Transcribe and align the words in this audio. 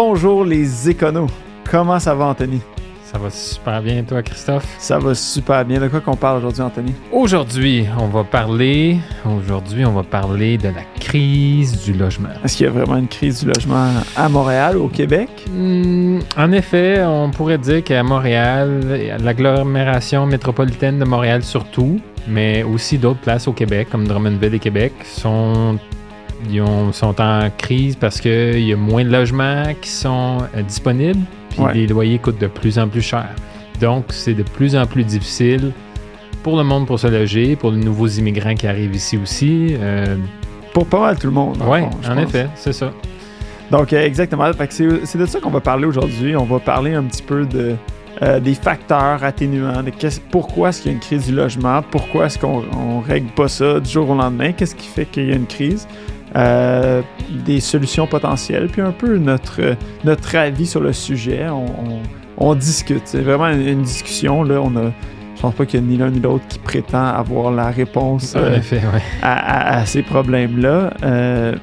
Bonjour 0.00 0.44
les 0.44 0.88
éconos. 0.88 1.26
Comment 1.68 1.98
ça 1.98 2.14
va, 2.14 2.26
Anthony? 2.26 2.60
Ça 3.02 3.18
va 3.18 3.30
super 3.30 3.82
bien, 3.82 4.04
toi, 4.04 4.22
Christophe? 4.22 4.64
Ça 4.78 4.96
va 4.96 5.12
super 5.12 5.64
bien. 5.64 5.80
De 5.80 5.88
quoi 5.88 6.00
qu'on 6.00 6.14
parle 6.14 6.38
aujourd'hui, 6.38 6.62
Anthony? 6.62 6.94
Aujourd'hui, 7.10 7.84
on 7.98 8.06
va 8.06 8.22
parler. 8.22 8.98
Aujourd'hui, 9.26 9.84
on 9.84 9.90
va 9.90 10.04
parler 10.04 10.56
de 10.56 10.68
la 10.68 10.84
crise 11.00 11.82
du 11.82 11.94
logement. 11.94 12.28
Est-ce 12.44 12.56
qu'il 12.56 12.66
y 12.66 12.68
a 12.68 12.72
vraiment 12.72 12.96
une 12.96 13.08
crise 13.08 13.40
du 13.40 13.46
logement 13.46 13.90
à 14.14 14.28
Montréal 14.28 14.76
ou 14.76 14.84
au 14.84 14.88
Québec? 14.88 15.30
Hmm, 15.50 16.20
en 16.36 16.52
effet, 16.52 17.02
on 17.04 17.32
pourrait 17.32 17.58
dire 17.58 17.82
qu'à 17.82 18.04
Montréal, 18.04 19.18
l'agglomération 19.18 20.26
métropolitaine 20.26 21.00
de 21.00 21.04
Montréal 21.04 21.42
surtout, 21.42 21.98
mais 22.28 22.62
aussi 22.62 22.98
d'autres 22.98 23.20
places 23.20 23.48
au 23.48 23.52
Québec, 23.52 23.88
comme 23.90 24.06
Drummondville 24.06 24.54
et 24.54 24.60
Québec, 24.60 24.92
sont 25.02 25.76
ils 26.50 26.62
sont 26.92 27.20
en 27.20 27.50
crise 27.56 27.96
parce 27.96 28.20
qu'il 28.20 28.60
y 28.60 28.72
a 28.72 28.76
moins 28.76 29.04
de 29.04 29.10
logements 29.10 29.64
qui 29.80 29.90
sont 29.90 30.38
euh, 30.54 30.62
disponibles, 30.62 31.20
puis 31.50 31.62
les 31.74 31.86
loyers 31.86 32.18
coûtent 32.18 32.40
de 32.40 32.46
plus 32.46 32.78
en 32.78 32.88
plus 32.88 33.02
cher. 33.02 33.28
Donc, 33.80 34.06
c'est 34.10 34.34
de 34.34 34.42
plus 34.42 34.76
en 34.76 34.86
plus 34.86 35.04
difficile 35.04 35.72
pour 36.42 36.56
le 36.56 36.64
monde 36.64 36.86
pour 36.86 36.98
se 36.98 37.06
loger, 37.06 37.56
pour 37.56 37.72
les 37.72 37.84
nouveaux 37.84 38.06
immigrants 38.06 38.54
qui 38.54 38.66
arrivent 38.66 38.94
ici 38.94 39.18
aussi. 39.18 39.76
Euh, 39.78 40.16
pour 40.72 40.86
pas 40.86 41.00
mal 41.00 41.18
tout 41.18 41.26
le 41.26 41.32
monde. 41.32 41.58
Oui, 41.66 41.80
en 42.08 42.18
effet, 42.18 42.48
c'est 42.54 42.72
ça. 42.72 42.92
Donc, 43.70 43.92
euh, 43.92 44.04
exactement. 44.04 44.50
C'est 44.70 45.18
de 45.18 45.26
ça 45.26 45.40
qu'on 45.40 45.50
va 45.50 45.60
parler 45.60 45.86
aujourd'hui. 45.86 46.36
On 46.36 46.44
va 46.44 46.58
parler 46.58 46.94
un 46.94 47.02
petit 47.04 47.22
peu 47.22 47.44
de, 47.44 47.74
des 48.40 48.54
facteurs 48.54 49.22
atténuants, 49.22 49.82
de 49.82 49.92
pourquoi 50.30 50.70
est-ce 50.70 50.82
qu'il 50.82 50.90
y 50.90 50.94
a 50.94 50.96
une 50.96 51.02
crise 51.02 51.26
du 51.26 51.34
logement, 51.34 51.82
pourquoi 51.90 52.26
est-ce 52.26 52.38
qu'on 52.38 52.62
ne 52.62 53.04
règle 53.06 53.28
pas 53.28 53.48
ça 53.48 53.80
du 53.80 53.90
jour 53.90 54.10
au 54.10 54.14
lendemain, 54.14 54.52
qu'est-ce 54.52 54.74
qui 54.74 54.88
fait 54.88 55.04
qu'il 55.04 55.28
y 55.28 55.32
a 55.32 55.36
une 55.36 55.46
crise. 55.46 55.86
Euh, 56.36 57.02
des 57.30 57.60
solutions 57.60 58.06
potentielles, 58.06 58.68
puis 58.68 58.82
un 58.82 58.92
peu 58.92 59.16
notre, 59.16 59.76
notre 60.04 60.36
avis 60.36 60.66
sur 60.66 60.80
le 60.80 60.92
sujet. 60.92 61.46
On, 62.36 62.54
discute. 62.54 63.02
C'est 63.06 63.22
vraiment 63.22 63.48
une, 63.48 63.82
discussion. 63.82 64.42
Là, 64.42 64.60
on 64.62 64.76
a, 64.76 64.92
je 65.36 65.40
pense 65.40 65.54
pas 65.54 65.64
qu'il 65.66 65.80
y 65.80 65.82
a 65.82 65.86
ni 65.86 65.96
l'un 65.96 66.10
ni 66.10 66.20
l'autre 66.20 66.44
qui 66.48 66.58
prétend 66.58 67.04
avoir 67.04 67.50
la 67.50 67.70
réponse 67.70 68.34
euh, 68.36 68.58
à, 69.22 69.86
ces 69.86 70.02
problèmes-là. 70.02 70.92
Euh, 71.02 71.54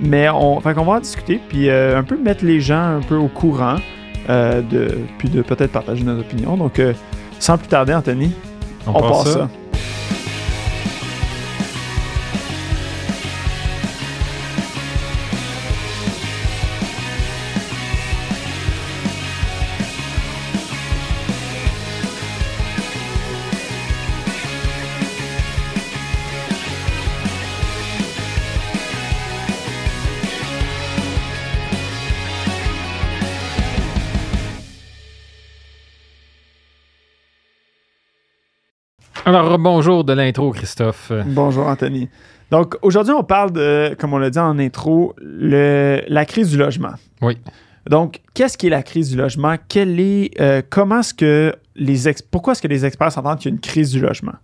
mais 0.00 0.28
on, 0.28 0.60
fait 0.60 0.72
va 0.72 0.82
en 0.82 1.00
discuter, 1.00 1.40
puis 1.48 1.70
un 1.70 2.02
peu 2.02 2.16
mettre 2.16 2.44
les 2.44 2.60
gens 2.60 2.96
un 2.96 3.00
peu 3.00 3.16
au 3.16 3.28
courant, 3.28 3.76
de, 4.28 4.98
puis 5.18 5.28
de 5.28 5.42
peut-être 5.42 5.72
partager 5.72 6.04
notre 6.04 6.20
opinion. 6.20 6.56
Donc, 6.56 6.80
sans 7.38 7.58
plus 7.58 7.68
tarder, 7.68 7.94
Anthony, 7.94 8.32
on, 8.86 9.00
passe 9.00 9.34
ça. 9.34 9.48
Alors, 39.24 39.56
bonjour 39.56 40.02
de 40.02 40.12
l'intro, 40.12 40.50
Christophe. 40.50 41.12
Bonjour, 41.26 41.68
Anthony. 41.68 42.08
Donc, 42.50 42.74
aujourd'hui, 42.82 43.12
on 43.12 43.22
parle 43.22 43.52
de, 43.52 43.94
comme 43.98 44.12
on 44.14 44.18
l'a 44.18 44.30
dit 44.30 44.38
en 44.40 44.58
intro, 44.58 45.14
le, 45.18 46.02
la 46.08 46.24
crise 46.24 46.50
du 46.50 46.56
logement. 46.56 46.94
Oui. 47.20 47.38
Donc, 47.88 48.20
qu'est-ce 48.34 48.58
qui 48.58 48.66
est 48.66 48.70
la 48.70 48.82
crise 48.82 49.10
du 49.10 49.16
logement? 49.16 49.54
Quelle 49.68 50.00
est, 50.00 50.40
euh, 50.40 50.60
comment 50.68 51.00
est-ce 51.00 51.14
que 51.14 51.54
les 51.76 52.12
pourquoi 52.32 52.52
est-ce 52.52 52.62
que 52.62 52.68
les 52.68 52.84
experts 52.84 53.12
s'entendent 53.12 53.38
qu'il 53.38 53.50
y 53.50 53.52
a 53.52 53.54
une 53.54 53.60
crise 53.60 53.92
du 53.92 54.00
logement? 54.00 54.34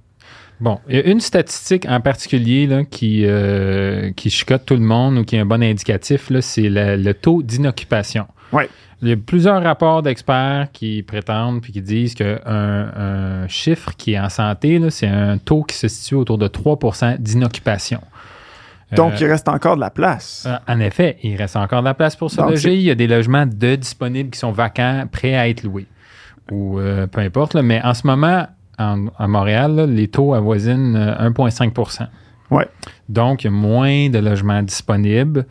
Bon, 0.60 0.78
il 0.88 0.96
y 0.96 0.98
a 1.00 1.06
une 1.06 1.20
statistique 1.20 1.84
en 1.88 2.00
particulier 2.00 2.66
là, 2.66 2.84
qui, 2.84 3.24
euh, 3.26 4.12
qui 4.12 4.30
chicote 4.30 4.64
tout 4.64 4.74
le 4.74 4.80
monde 4.80 5.18
ou 5.18 5.24
qui 5.24 5.36
est 5.36 5.40
un 5.40 5.46
bon 5.46 5.62
indicatif, 5.62 6.30
c'est 6.40 6.68
le 6.68 7.12
taux 7.14 7.42
d'inoccupation. 7.42 8.26
Il 9.00 9.08
y 9.08 9.12
a 9.12 9.16
plusieurs 9.16 9.62
rapports 9.62 10.02
d'experts 10.02 10.68
qui 10.72 11.02
prétendent 11.02 11.60
puis 11.62 11.72
qui 11.72 11.82
disent 11.82 12.14
qu'un 12.14 12.38
un 12.46 13.46
chiffre 13.48 13.92
qui 13.96 14.14
est 14.14 14.18
en 14.18 14.28
santé, 14.28 14.80
c'est 14.90 15.06
un 15.06 15.38
taux 15.38 15.62
qui 15.62 15.76
se 15.76 15.86
situe 15.86 16.16
autour 16.16 16.38
de 16.38 16.48
3 16.48 16.78
d'inoccupation. 17.18 18.00
Donc, 18.92 19.12
euh, 19.12 19.16
il 19.20 19.26
reste 19.26 19.48
encore 19.48 19.76
de 19.76 19.80
la 19.80 19.90
place. 19.90 20.46
Euh, 20.46 20.56
en 20.66 20.80
effet, 20.80 21.18
il 21.22 21.36
reste 21.36 21.56
encore 21.56 21.80
de 21.80 21.84
la 21.84 21.94
place 21.94 22.16
pour 22.16 22.30
se 22.30 22.40
loger. 22.40 22.74
Il 22.74 22.82
y 22.82 22.90
a 22.90 22.94
des 22.94 23.06
logements 23.06 23.46
de 23.46 23.74
disponibles 23.76 24.30
qui 24.30 24.38
sont 24.38 24.52
vacants, 24.52 25.04
prêts 25.10 25.34
à 25.34 25.48
être 25.48 25.62
loués. 25.62 25.86
Ou 26.50 26.78
euh, 26.78 27.06
peu 27.06 27.20
importe. 27.20 27.54
mais 27.56 27.82
en 27.82 27.92
ce 27.92 28.06
moment, 28.06 28.46
à 28.78 29.26
Montréal, 29.26 29.90
les 29.90 30.08
taux 30.08 30.34
avoisinent 30.34 30.96
1,5 30.96 32.08
Ouais. 32.50 32.66
Donc, 33.08 33.44
il 33.44 33.48
y 33.48 33.48
a 33.48 33.50
moins 33.50 34.08
de 34.08 34.18
logements 34.18 34.62
disponibles. 34.62 35.46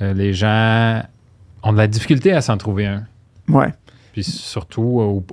les 0.00 0.32
gens 0.32 1.02
ont 1.62 1.72
de 1.72 1.78
la 1.78 1.86
difficulté 1.86 2.32
à 2.32 2.40
s'en 2.40 2.56
trouver 2.56 2.86
un. 2.86 3.04
Ouais. 3.48 3.72
Puis 4.12 4.24
surtout, 4.24 5.24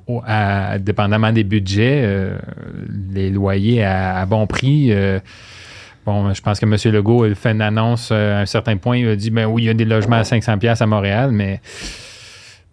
dépendamment 0.79 1.31
des 1.31 1.43
budgets, 1.43 2.01
euh, 2.03 2.37
les 3.11 3.29
loyers 3.29 3.83
à, 3.83 4.25
bon 4.25 4.47
prix. 4.47 4.91
Euh, 4.91 5.19
bon, 6.05 6.33
je 6.33 6.41
pense 6.41 6.59
que 6.59 6.65
M. 6.65 6.93
Legault 6.93 7.25
il 7.25 7.35
fait 7.35 7.51
une 7.51 7.61
annonce 7.61 8.09
euh, 8.11 8.37
à 8.37 8.41
un 8.41 8.45
certain 8.45 8.77
point. 8.77 8.97
Il 8.97 9.07
a 9.07 9.15
dit 9.15 9.29
ben 9.29 9.45
oui, 9.45 9.63
il 9.63 9.65
y 9.65 9.69
a 9.69 9.73
des 9.73 9.85
logements 9.85 10.17
à 10.17 10.23
500$ 10.23 10.81
à 10.81 10.85
Montréal, 10.85 11.31
mais 11.31 11.61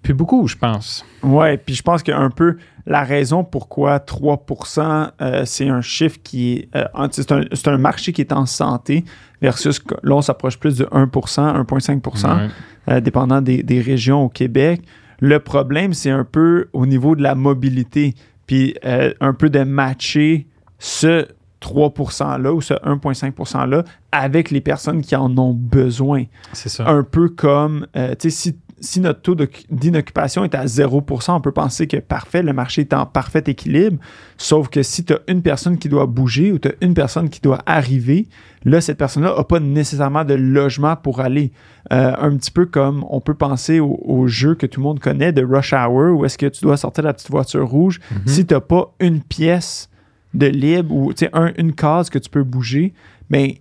plus 0.03 0.15
beaucoup, 0.15 0.49
je 0.49 0.57
pense. 0.57 1.05
Oui, 1.23 1.57
puis 1.59 1.75
je 1.75 1.83
pense 1.83 2.03
qu'un 2.03 2.31
peu 2.31 2.57
la 2.87 3.05
raison 3.05 3.45
pourquoi 3.45 3.99
3% 3.99 5.45
c'est 5.45 5.69
un 5.69 5.81
chiffre 5.81 6.19
qui 6.23 6.55
est. 6.55 6.69
c'est 7.13 7.33
un, 7.33 7.45
un, 7.67 7.79
marché 7.79 8.13
qui 8.13 8.21
est 8.21 8.33
en 8.33 8.47
santé 8.47 9.05
versus 9.41 9.81
là, 10.03 10.17
on 10.17 10.23
s'approche 10.23 10.59
plus 10.59 10.79
de 10.79 10.85
1% 10.87 11.11
1,5% 11.11 12.51
euh, 12.89 13.01
dépendant 13.01 13.41
des, 13.41 13.81
régions 13.81 14.25
au 14.25 14.29
Québec. 14.29 14.83
Le 15.21 15.39
problème, 15.39 15.93
c'est 15.93 16.11
un 16.11 16.25
peu 16.25 16.69
au 16.73 16.87
niveau 16.87 17.15
de 17.15 17.23
la 17.23 17.35
mobilité, 17.35 18.15
puis 18.47 18.75
euh, 18.85 19.13
un 19.21 19.35
peu 19.35 19.51
de 19.51 19.63
matcher 19.63 20.47
ce 20.79 21.27
3 21.61 21.91
%-là 21.91 22.53
ou 22.53 22.61
ce 22.61 22.75
1,5 22.75 23.35
%-là 23.35 23.85
avec 24.11 24.51
les 24.51 24.61
personnes 24.61 25.01
qui 25.01 25.15
en 25.15 25.37
ont 25.39 25.53
besoin. 25.53 26.25
C'est 26.53 26.69
ça. 26.69 26.89
Un 26.89 27.05
peu 27.05 27.29
comme, 27.29 27.87
euh, 27.97 28.17
tu 28.19 28.31
sais, 28.31 28.51
si 28.51 28.59
si 28.83 29.01
notre 29.01 29.23
taux 29.23 29.37
d'inoccupation 29.71 30.45
est 30.45 30.55
à 30.55 30.65
0% 30.67 31.33
on 31.33 31.41
peut 31.41 31.53
penser 31.53 31.87
que 31.87 31.97
parfait, 31.99 32.43
le 32.43 32.53
marché 32.53 32.83
est 32.83 32.93
en 32.93 33.07
parfait 33.07 33.45
équilibre. 33.47 33.99
Sauf 34.37 34.69
que 34.69 34.83
si 34.83 35.05
tu 35.05 35.13
as 35.13 35.21
une 35.29 35.41
personne 35.41 35.79
qui 35.79 35.89
doit 35.89 36.07
bouger 36.07 36.53
ou 36.53 36.59
tu 36.59 36.69
as 36.69 36.73
une 36.81 36.93
personne 36.93 37.31
qui 37.31 37.41
doit 37.41 37.61
arriver, 37.65 38.27
là, 38.65 38.81
cette 38.81 38.99
personne-là 38.99 39.35
n'a 39.37 39.45
pas 39.45 39.61
nécessairement 39.61 40.25
de 40.25 40.35
logement 40.35 40.97
pour 40.97 41.21
aller. 41.21 41.53
Euh, 41.93 42.13
un 42.19 42.37
petit 42.37 42.51
peu 42.51 42.67
comme 42.67 43.05
on 43.09 43.21
peut 43.21 43.35
penser 43.35 43.81
au, 43.81 44.27
jeu 44.27 44.55
que 44.55 44.67
tout 44.67 44.81
le 44.81 44.85
monde 44.85 45.01
connaît 45.01 45.33
de 45.33 45.45
Rush 45.45 45.73
Hour, 45.73 46.19
où 46.19 46.25
est-ce 46.25 46.39
que 46.39 46.47
tu 46.47 46.63
dois 46.63 46.77
sortir 46.77 47.05
la 47.05 47.13
petite 47.13 47.31
voiture 47.31 47.69
rouge. 47.69 47.99
Mm-hmm. 47.99 48.29
Si 48.29 48.47
tu 48.47 48.55
n'as 48.55 48.61
pas 48.61 48.95
une 49.01 49.21
pièce 49.21 49.91
de 50.35 50.47
libre 50.47 50.95
ou 50.95 51.13
un, 51.33 51.53
une 51.57 51.73
case 51.73 52.11
que 52.11 52.19
tu 52.19 52.31
peux 52.31 52.45
bouger, 52.45 52.95
bien, 53.31 53.53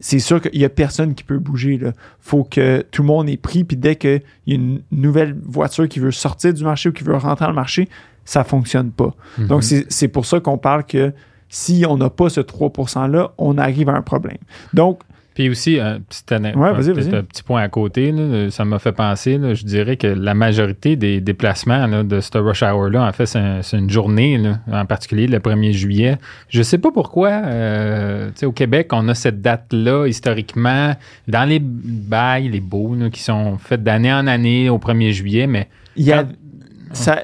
c'est 0.00 0.18
sûr 0.18 0.40
qu'il 0.40 0.58
n'y 0.58 0.64
a 0.64 0.68
personne 0.68 1.14
qui 1.14 1.24
peut 1.24 1.38
bouger. 1.38 1.78
Il 1.80 1.92
faut 2.20 2.44
que 2.44 2.84
tout 2.90 3.02
le 3.02 3.06
monde 3.06 3.28
est 3.28 3.36
pris, 3.36 3.64
puis 3.64 3.76
dès 3.76 3.96
qu'il 3.96 4.22
y 4.46 4.52
a 4.52 4.54
une 4.56 4.82
nouvelle 4.90 5.36
voiture 5.44 5.88
qui 5.88 6.00
veut 6.00 6.10
sortir 6.10 6.52
du 6.52 6.64
marché 6.64 6.90
ou 6.90 6.92
qui 6.92 7.04
veut 7.04 7.16
rentrer 7.16 7.44
dans 7.44 7.50
le 7.50 7.54
marché, 7.54 7.88
ça 8.24 8.40
ne 8.40 8.44
fonctionne 8.44 8.90
pas. 8.90 9.14
Mhm. 9.38 9.46
Donc, 9.46 9.62
c'est 9.62 10.08
pour 10.08 10.26
ça 10.26 10.40
qu'on 10.40 10.58
parle 10.58 10.84
que 10.84 11.12
si 11.48 11.84
on 11.88 11.96
n'a 11.96 12.10
pas 12.10 12.28
ce 12.28 12.40
3 12.40 12.70
%-là, 12.70 13.32
on 13.38 13.56
arrive 13.56 13.88
à 13.88 13.94
un 13.94 14.02
problème. 14.02 14.38
Donc, 14.74 15.00
puis 15.36 15.50
aussi, 15.50 15.78
un 15.78 16.00
petit, 16.00 16.24
petit 16.24 17.42
point 17.42 17.60
à 17.60 17.68
côté, 17.68 18.10
ça 18.48 18.64
m'a 18.64 18.78
fait 18.78 18.92
penser, 18.92 19.38
je 19.52 19.66
dirais 19.66 19.98
que 19.98 20.06
la 20.06 20.32
majorité 20.32 20.96
des 20.96 21.20
déplacements 21.20 22.02
de 22.04 22.20
ce 22.20 22.38
rush 22.38 22.62
hour-là, 22.62 23.06
en 23.06 23.12
fait, 23.12 23.26
c'est 23.26 23.76
une 23.76 23.90
journée, 23.90 24.40
en 24.72 24.86
particulier 24.86 25.26
le 25.26 25.38
1er 25.38 25.72
juillet. 25.72 26.16
Je 26.48 26.60
ne 26.60 26.62
sais 26.62 26.78
pas 26.78 26.90
pourquoi, 26.90 27.28
euh, 27.28 28.30
au 28.44 28.52
Québec, 28.52 28.88
on 28.94 29.06
a 29.08 29.14
cette 29.14 29.42
date-là, 29.42 30.06
historiquement, 30.06 30.94
dans 31.28 31.46
les 31.46 31.60
bails, 31.60 32.48
les 32.48 32.60
baux, 32.60 32.96
qui 33.12 33.22
sont 33.22 33.58
faits 33.58 33.82
d'année 33.82 34.14
en 34.14 34.26
année 34.26 34.70
au 34.70 34.78
1er 34.78 35.10
juillet, 35.10 35.46
mais... 35.46 35.68
Il 35.96 36.06
y 36.06 36.12
a, 36.12 36.24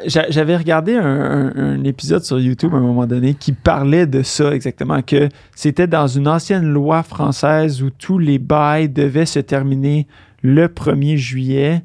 j'avais 0.06 0.56
regardé 0.56 0.96
un, 0.96 1.82
épisode 1.84 2.24
sur 2.24 2.38
YouTube 2.38 2.74
à 2.74 2.76
un 2.76 2.80
moment 2.80 3.06
donné 3.06 3.34
qui 3.34 3.52
parlait 3.52 4.06
de 4.06 4.22
ça 4.22 4.54
exactement, 4.54 5.02
que 5.02 5.28
c'était 5.54 5.86
dans 5.86 6.06
une 6.06 6.28
ancienne 6.28 6.72
loi 6.72 7.02
française 7.02 7.82
où 7.82 7.90
tous 7.90 8.18
les 8.18 8.38
bails 8.38 8.88
devaient 8.88 9.26
se 9.26 9.38
terminer 9.40 10.06
le 10.42 10.66
1er 10.66 11.16
juillet 11.16 11.82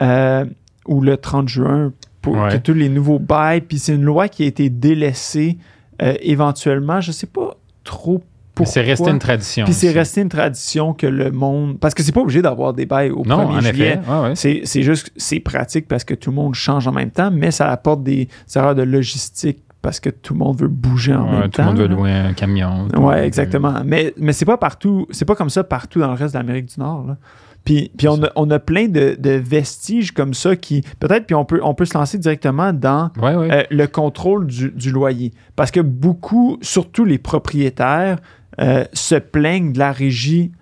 euh, 0.00 0.44
ou 0.86 1.00
le 1.00 1.16
30 1.16 1.48
juin 1.48 1.92
pour 2.20 2.34
que 2.48 2.56
tous 2.56 2.74
les 2.74 2.88
nouveaux 2.88 3.18
bails. 3.18 3.60
Puis 3.60 3.78
c'est 3.78 3.94
une 3.94 4.04
loi 4.04 4.28
qui 4.28 4.44
a 4.44 4.46
été 4.46 4.70
délaissée 4.70 5.58
euh, 6.00 6.14
éventuellement. 6.20 7.00
Je 7.00 7.12
sais 7.12 7.26
pas 7.26 7.56
trop. 7.84 8.22
C'est 8.64 8.82
resté 8.82 9.10
une 9.10 9.18
tradition. 9.18 9.64
Puis 9.64 9.74
c'est 9.74 9.90
resté 9.92 10.20
une 10.20 10.28
tradition 10.28 10.92
que 10.92 11.06
le 11.06 11.30
monde. 11.30 11.78
Parce 11.80 11.94
que 11.94 12.02
c'est 12.02 12.12
pas 12.12 12.20
obligé 12.20 12.42
d'avoir 12.42 12.72
des 12.74 12.86
bails 12.86 13.10
au 13.10 13.24
Non, 13.24 13.50
1er 13.50 13.56
en 13.56 13.60
juillet. 13.60 14.00
Ouais. 14.08 14.32
C'est 14.34 14.60
c'est 14.64 14.82
juste, 14.82 15.10
c'est 15.16 15.40
pratique 15.40 15.88
parce 15.88 16.04
que 16.04 16.14
tout 16.14 16.30
le 16.30 16.36
monde 16.36 16.54
change 16.54 16.86
en 16.86 16.92
même 16.92 17.10
temps, 17.10 17.30
mais 17.32 17.50
ça 17.50 17.70
apporte 17.70 18.02
des 18.02 18.28
erreurs 18.54 18.74
de 18.74 18.82
logistique 18.82 19.62
parce 19.80 19.98
que 20.00 20.10
tout 20.10 20.34
le 20.34 20.38
monde 20.38 20.60
veut 20.60 20.68
bouger 20.68 21.14
en 21.14 21.24
Ouais, 21.24 21.32
même 21.32 21.42
tout 21.44 21.48
temps. 21.50 21.62
le 21.64 21.68
monde 21.70 21.78
veut 21.78 21.88
louer 21.88 22.12
un 22.12 22.32
camion. 22.34 22.86
Ouais, 22.96 23.26
exactement. 23.26 23.82
Mais, 23.84 24.14
mais 24.16 24.32
c'est 24.32 24.44
pas 24.44 24.56
partout, 24.56 25.06
c'est 25.10 25.24
pas 25.24 25.34
comme 25.34 25.50
ça 25.50 25.64
partout 25.64 25.98
dans 25.98 26.08
le 26.08 26.14
reste 26.14 26.34
de 26.34 26.38
l'Amérique 26.38 26.66
du 26.66 26.78
Nord. 26.78 27.04
là. 27.08 27.16
Puis, 27.64 27.92
puis 27.96 28.08
on, 28.08 28.20
a, 28.24 28.28
on 28.34 28.50
a 28.50 28.58
plein 28.58 28.88
de, 28.88 29.16
de 29.18 29.30
vestiges 29.30 30.10
comme 30.12 30.34
ça 30.34 30.56
qui, 30.56 30.82
peut-être, 30.98 31.26
puis 31.26 31.34
on 31.36 31.44
peut, 31.44 31.60
on 31.62 31.74
peut 31.74 31.84
se 31.84 31.96
lancer 31.96 32.18
directement 32.18 32.72
dans 32.72 33.10
Ouais, 33.20 33.36
ouais. 33.36 33.48
euh, 33.52 33.62
le 33.70 33.86
contrôle 33.86 34.46
du, 34.48 34.70
du 34.72 34.90
loyer. 34.90 35.32
Parce 35.54 35.70
que 35.70 35.78
beaucoup, 35.80 36.58
surtout 36.60 37.04
les 37.04 37.18
propriétaires, 37.18 38.18
euh, 38.60 38.84
se 38.92 39.14
plaignent 39.14 39.72
de 39.72 39.78
la 39.78 39.92
régie 39.92 40.52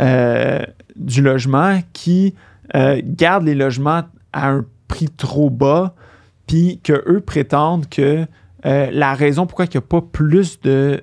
euh, 0.00 0.64
du 0.96 1.22
logement 1.22 1.80
qui 1.92 2.34
euh, 2.74 3.00
garde 3.04 3.44
les 3.44 3.54
logements 3.54 4.04
à 4.32 4.50
un 4.50 4.64
prix 4.88 5.08
trop 5.08 5.50
bas, 5.50 5.94
puis 6.46 6.80
que 6.82 7.04
eux 7.08 7.20
prétendent 7.20 7.88
que 7.88 8.26
la 8.62 9.14
raison 9.14 9.46
pourquoi 9.46 9.64
il 9.64 9.70
n'y 9.70 9.78
a 9.78 9.80
pas 9.80 10.02
plus 10.02 10.60
de, 10.60 11.02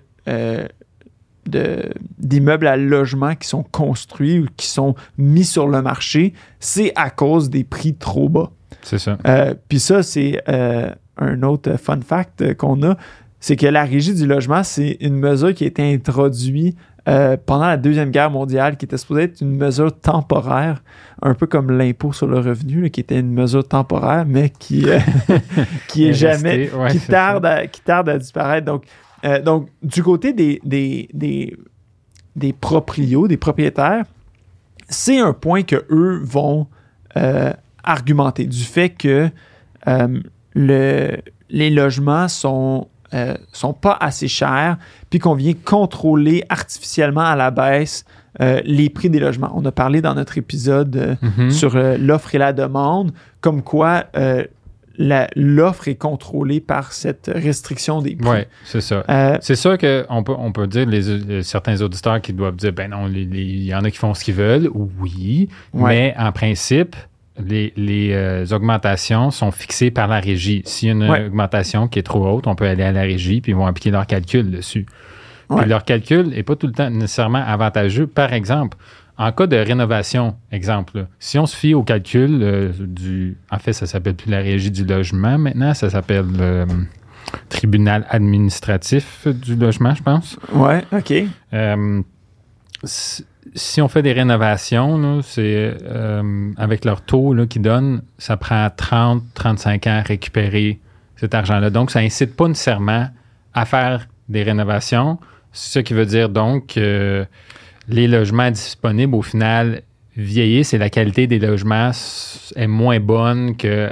d'immeubles 1.48 2.68
à 2.68 2.78
logement 2.78 3.36
qui 3.36 3.48
sont 3.48 3.64
construits 3.64 4.40
ou 4.40 4.48
qui 4.58 4.68
sont 4.68 4.96
mis 5.18 5.46
sur 5.46 5.68
le 5.68 5.82
marché, 5.82 6.34
c'est 6.60 6.92
à 6.96 7.10
cause 7.10 7.50
des 7.50 7.64
prix 7.64 7.96
trop 7.96 8.30
bas. 8.30 8.52
c'est 8.82 9.00
ça. 9.00 9.18
Euh, 9.28 9.54
Puis 9.70 9.80
ça, 9.80 10.04
c'est 10.04 10.42
euh, 10.50 10.90
un 11.18 11.44
autre 11.44 11.78
fun 11.78 12.00
fact 12.02 12.54
qu'on 12.56 12.84
a, 12.84 12.98
c'est 13.40 13.56
que 13.56 13.68
la 13.68 13.84
régie 13.84 14.14
du 14.14 14.26
logement, 14.26 14.64
c'est 14.64 14.98
une 15.00 15.16
mesure 15.16 15.54
qui 15.54 15.64
a 15.64 15.68
été 15.68 15.94
introduite 15.94 16.78
euh, 17.08 17.38
pendant 17.46 17.68
la 17.68 17.78
Deuxième 17.78 18.12
Guerre 18.12 18.32
mondiale, 18.32 18.76
qui 18.76 18.86
était 18.86 18.98
supposée 18.98 19.24
être 19.24 19.42
une 19.42 19.56
mesure 19.56 19.98
temporaire, 19.98 20.84
un 21.22 21.34
peu 21.36 21.48
comme 21.48 21.72
l'impôt 21.72 22.12
sur 22.12 22.28
le 22.28 22.40
revenu, 22.40 22.82
là, 22.82 22.90
qui 22.90 23.00
était 23.00 23.20
une 23.20 23.32
mesure 23.32 23.66
temporaire, 23.66 24.26
mais 24.28 24.50
qui, 24.50 24.90
euh, 24.90 25.00
qui 25.88 26.06
est 26.06 26.10
Est 26.10 26.14
jamais, 26.14 26.56
resté, 26.56 26.76
ouais, 26.76 26.92
qui, 26.92 27.00
tarde 27.00 27.46
à, 27.46 27.68
qui 27.68 27.82
tarde 27.82 28.10
à 28.10 28.18
disparaître. 28.18 28.66
Donc, 28.66 28.84
euh, 29.24 29.42
donc 29.42 29.70
du 29.82 30.04
côté 30.04 30.34
des, 30.34 30.60
des, 30.66 31.08
des, 31.14 31.56
des 32.36 32.52
proprios, 32.52 33.30
des 33.30 33.38
propriétaires, 33.38 34.04
c'est 34.90 35.20
un 35.20 35.34
point 35.34 35.64
que 35.64 35.86
eux 35.90 36.20
vont 36.24 36.68
euh, 37.16 37.54
argumenter 37.84 38.46
du 38.46 38.64
fait 38.64 38.90
que 38.90 39.30
le, 40.56 41.18
les 41.50 41.70
logements 41.70 42.28
sont, 42.28 42.90
euh, 43.14 43.36
sont 43.54 43.74
pas 43.74 43.98
assez 44.00 44.28
chers, 44.28 44.78
puis 45.10 45.20
qu'on 45.20 45.34
vient 45.36 45.54
contrôler 45.66 46.44
artificiellement 46.50 47.22
à 47.22 47.36
la 47.36 47.52
baisse 47.52 48.06
euh, 48.42 48.62
les 48.66 48.90
prix 48.90 49.10
des 49.10 49.20
logements. 49.20 49.52
On 49.56 49.66
a 49.66 49.72
parlé 49.72 50.02
dans 50.02 50.14
notre 50.14 50.38
épisode 50.38 50.96
euh, 50.96 51.16
Mhm. 51.38 51.50
sur 51.52 51.76
l'offre 51.98 52.36
et 52.36 52.38
la 52.38 52.54
demande, 52.54 53.12
comme 53.42 53.64
quoi 53.64 54.06
l'offre 55.36 55.88
est 55.88 55.96
contrôlée 55.96 56.60
par 56.60 56.92
cette 56.92 57.30
restriction 57.34 58.02
des 58.02 58.16
prix. 58.16 58.28
Ouais, 58.30 58.48
c'est 58.66 58.82
ça. 58.82 59.04
Euh, 59.10 59.38
C'est 59.42 59.56
sûr 59.56 59.78
qu'on 59.78 60.24
peut, 60.24 60.34
on 60.38 60.52
peut 60.52 60.66
dire 60.68 60.88
les, 60.88 61.44
certains 61.44 61.80
auditeurs 61.82 62.20
qui 62.22 62.34
doivent 62.34 62.56
dire 62.56 62.74
ben 62.74 62.90
non, 62.92 63.08
il 63.08 63.64
y 63.64 63.76
en 63.76 63.84
a 63.84 63.92
qui 63.92 63.98
font 63.98 64.14
ce 64.14 64.24
qu'ils 64.24 64.34
veulent, 64.34 64.70
oui, 65.00 65.50
Ouais. 65.74 65.90
mais 65.90 66.16
en 66.18 66.32
principe, 66.32 66.96
les, 67.44 67.74
les, 67.76 68.12
euh, 68.14 68.46
augmentations 68.52 69.32
sont 69.32 69.52
fixées 69.52 69.92
par 69.92 70.08
la 70.08 70.20
régie. 70.20 70.62
S'il 70.66 70.88
y 70.88 70.92
a 70.92 70.94
une 70.94 71.10
Ouais. 71.10 71.26
augmentation 71.28 71.88
qui 71.88 72.00
est 72.00 72.04
trop 72.04 72.26
haute, 72.28 72.48
on 72.48 72.56
peut 72.56 72.68
aller 72.68 72.84
à 72.84 72.92
la 72.92 73.02
régie 73.02 73.42
puis 73.42 73.52
ils 73.52 73.56
vont 73.56 73.66
appliquer 73.68 73.92
leur 73.92 74.06
calcul 74.08 74.50
dessus. 74.52 74.86
Ouais. 75.50 75.62
Puis 75.62 75.70
leur 75.70 75.86
calcul 75.86 76.28
n'est 76.28 76.44
pas 76.44 76.56
tout 76.56 76.68
le 76.68 76.74
temps 76.74 76.90
nécessairement 76.90 77.44
avantageux. 77.46 78.08
Par 78.08 78.34
exemple, 78.34 78.78
en 79.18 79.32
cas 79.32 79.48
de 79.48 79.56
rénovation, 79.58 80.36
exemple, 80.52 81.08
si 81.20 81.40
on 81.40 81.46
se 81.46 81.56
fie 81.56 81.74
au 81.74 81.84
calcul 81.84 82.40
euh, 82.44 82.72
du. 82.80 83.38
En 83.52 83.58
fait, 83.60 83.74
ça 83.74 83.86
s'appelle 83.88 84.16
plus 84.16 84.30
la 84.30 84.40
régie 84.40 84.70
du 84.72 84.84
logement 84.86 85.38
maintenant, 85.38 85.74
ça 85.74 85.90
s'appelle 85.90 86.26
le 86.38 86.66
tribunal 87.50 88.06
administratif 88.10 89.28
du 89.28 89.56
logement, 89.56 89.94
je 89.96 90.04
pense. 90.04 90.38
ouais, 90.54 90.84
OK. 90.92 91.14
Euh, 91.54 92.02
si, 93.56 93.82
on 93.82 93.88
fait 93.88 94.02
des 94.02 94.14
rénovations, 94.14 95.22
c'est 95.22 95.76
euh, 95.84 96.52
avec 96.58 96.86
leur 96.86 97.02
taux 97.02 97.36
qu'ils 97.48 97.62
donnent, 97.62 98.02
ça 98.18 98.38
prend 98.38 98.68
30-35 98.68 99.90
ans 99.90 100.00
à 100.00 100.02
récupérer 100.02 100.80
cet 101.16 101.34
argent-là. 101.34 101.70
Donc, 101.70 101.92
ça 101.92 102.00
incite 102.00 102.36
pas 102.36 102.48
nécessairement 102.48 103.08
à 103.54 103.66
faire 103.66 104.08
des 104.30 104.44
rénovations, 104.44 105.18
ce 105.52 105.80
qui 105.80 105.94
veut 105.94 106.06
dire 106.06 106.30
donc 106.30 106.68
que 106.76 107.26
les 107.88 108.08
logements 108.08 108.52
disponibles, 108.52 109.16
au 109.16 109.22
final, 109.22 109.82
vieillissent 110.16 110.74
et 110.74 110.78
la 110.78 110.90
qualité 110.90 111.28
des 111.28 111.40
logements 111.40 111.92
est 112.56 112.68
moins 112.68 113.00
bonne 113.00 113.56
que 113.56 113.90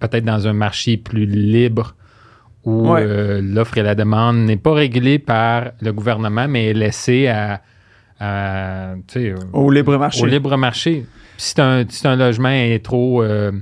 peut-être 0.00 0.24
dans 0.24 0.46
un 0.46 0.52
marché 0.52 0.96
plus 0.96 1.26
libre 1.26 1.94
où 2.64 2.88
Ouais. 2.90 3.02
euh, 3.02 3.40
l'offre 3.42 3.78
et 3.78 3.82
la 3.82 3.94
demande 3.94 4.38
n'est 4.38 4.56
pas 4.56 4.74
régulée 4.74 5.18
par 5.18 5.70
le 5.80 5.92
gouvernement, 5.92 6.48
mais 6.48 6.66
est 6.70 6.74
laissée 6.74 7.28
à, 7.28 7.62
à, 8.20 8.94
sais, 9.08 9.30
euh, 9.30 9.36
Au 9.52 9.70
libre 9.70 9.96
marché. 9.98 10.22
au 10.22 10.26
libre 10.26 10.56
marché. 10.56 11.06
Puis 11.36 11.46
Si 11.46 11.60
un, 11.60 11.84
si 11.88 12.06
un 12.06 12.16
logement 12.16 12.48
est 12.50 12.84
trop 12.84 13.22
euh, 13.22 13.52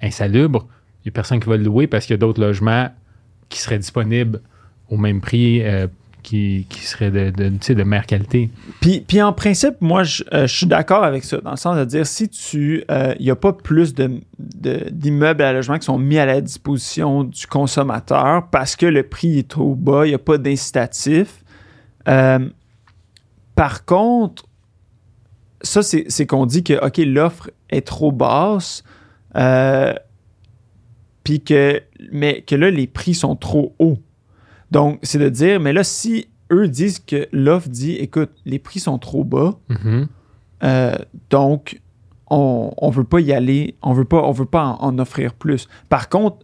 insalubre, 0.00 0.66
il 1.04 1.08
n'y 1.08 1.10
a 1.10 1.12
personne 1.12 1.40
qui 1.40 1.48
va 1.48 1.56
le 1.56 1.64
louer 1.64 1.86
parce 1.86 2.06
qu'il 2.06 2.14
y 2.14 2.18
a 2.18 2.18
d'autres 2.18 2.40
logements 2.40 2.88
qui 3.48 3.58
seraient 3.60 3.78
disponibles 3.78 4.40
au 4.88 4.96
même 4.96 5.20
prix, 5.20 5.62
euh, 5.62 5.86
qui, 6.22 6.66
qui 6.68 6.80
seraient 6.80 7.10
de, 7.10 7.30
de, 7.30 7.74
de 7.74 7.82
meilleure 7.82 8.06
qualité. 8.06 8.50
Puis, 8.80 9.00
puis 9.06 9.20
en 9.20 9.32
principe, 9.32 9.74
moi, 9.80 10.04
je, 10.04 10.22
euh, 10.32 10.46
je 10.46 10.56
suis 10.56 10.66
d'accord 10.66 11.02
avec 11.02 11.24
ça, 11.24 11.38
dans 11.38 11.50
le 11.50 11.56
sens 11.56 11.76
de 11.76 11.84
dire, 11.84 12.06
si 12.06 12.28
tu, 12.28 12.84
il 13.18 13.24
n'y 13.24 13.30
a 13.30 13.36
pas 13.36 13.52
plus 13.52 13.94
de, 13.94 14.20
de- 14.38 14.88
d'immeubles 14.90 15.42
à 15.42 15.52
logement 15.52 15.78
qui 15.78 15.86
sont 15.86 15.98
mis 15.98 16.18
à 16.18 16.26
la 16.26 16.40
disposition 16.40 17.24
du 17.24 17.46
consommateur 17.48 18.46
parce 18.50 18.76
que 18.76 18.86
le 18.86 19.02
prix 19.02 19.38
est 19.40 19.48
trop 19.48 19.74
bas, 19.74 20.06
il 20.06 20.10
n'y 20.10 20.14
a 20.14 20.18
pas 20.18 20.38
d'incitatif. 20.38 21.42
Euh, 22.08 22.38
par 23.62 23.84
contre, 23.84 24.42
ça, 25.60 25.84
c'est, 25.84 26.06
c'est 26.08 26.26
qu'on 26.26 26.46
dit 26.46 26.64
que, 26.64 26.84
OK, 26.84 26.96
l'offre 26.96 27.48
est 27.70 27.86
trop 27.86 28.10
basse, 28.10 28.82
euh, 29.36 29.94
puis 31.22 31.44
que, 31.44 31.80
mais 32.10 32.42
que 32.42 32.56
là, 32.56 32.72
les 32.72 32.88
prix 32.88 33.14
sont 33.14 33.36
trop 33.36 33.76
hauts. 33.78 33.98
Donc, 34.72 34.98
c'est 35.04 35.20
de 35.20 35.28
dire, 35.28 35.60
mais 35.60 35.72
là, 35.72 35.84
si 35.84 36.26
eux 36.50 36.66
disent 36.66 36.98
que 36.98 37.28
l'offre 37.30 37.68
dit, 37.68 37.92
écoute, 37.92 38.30
les 38.46 38.58
prix 38.58 38.80
sont 38.80 38.98
trop 38.98 39.22
bas, 39.22 39.54
Mhm. 39.68 40.08
euh, 40.64 40.96
donc 41.30 41.80
on 42.30 42.74
ne 42.82 42.90
veut 42.90 43.04
pas 43.04 43.20
y 43.20 43.32
aller, 43.32 43.76
on 43.80 43.92
veut 43.92 44.04
pas, 44.06 44.24
on 44.24 44.32
veut 44.32 44.44
pas 44.44 44.64
en, 44.64 44.86
en 44.86 44.98
offrir 44.98 45.34
plus. 45.34 45.68
Par 45.88 46.08
contre, 46.08 46.38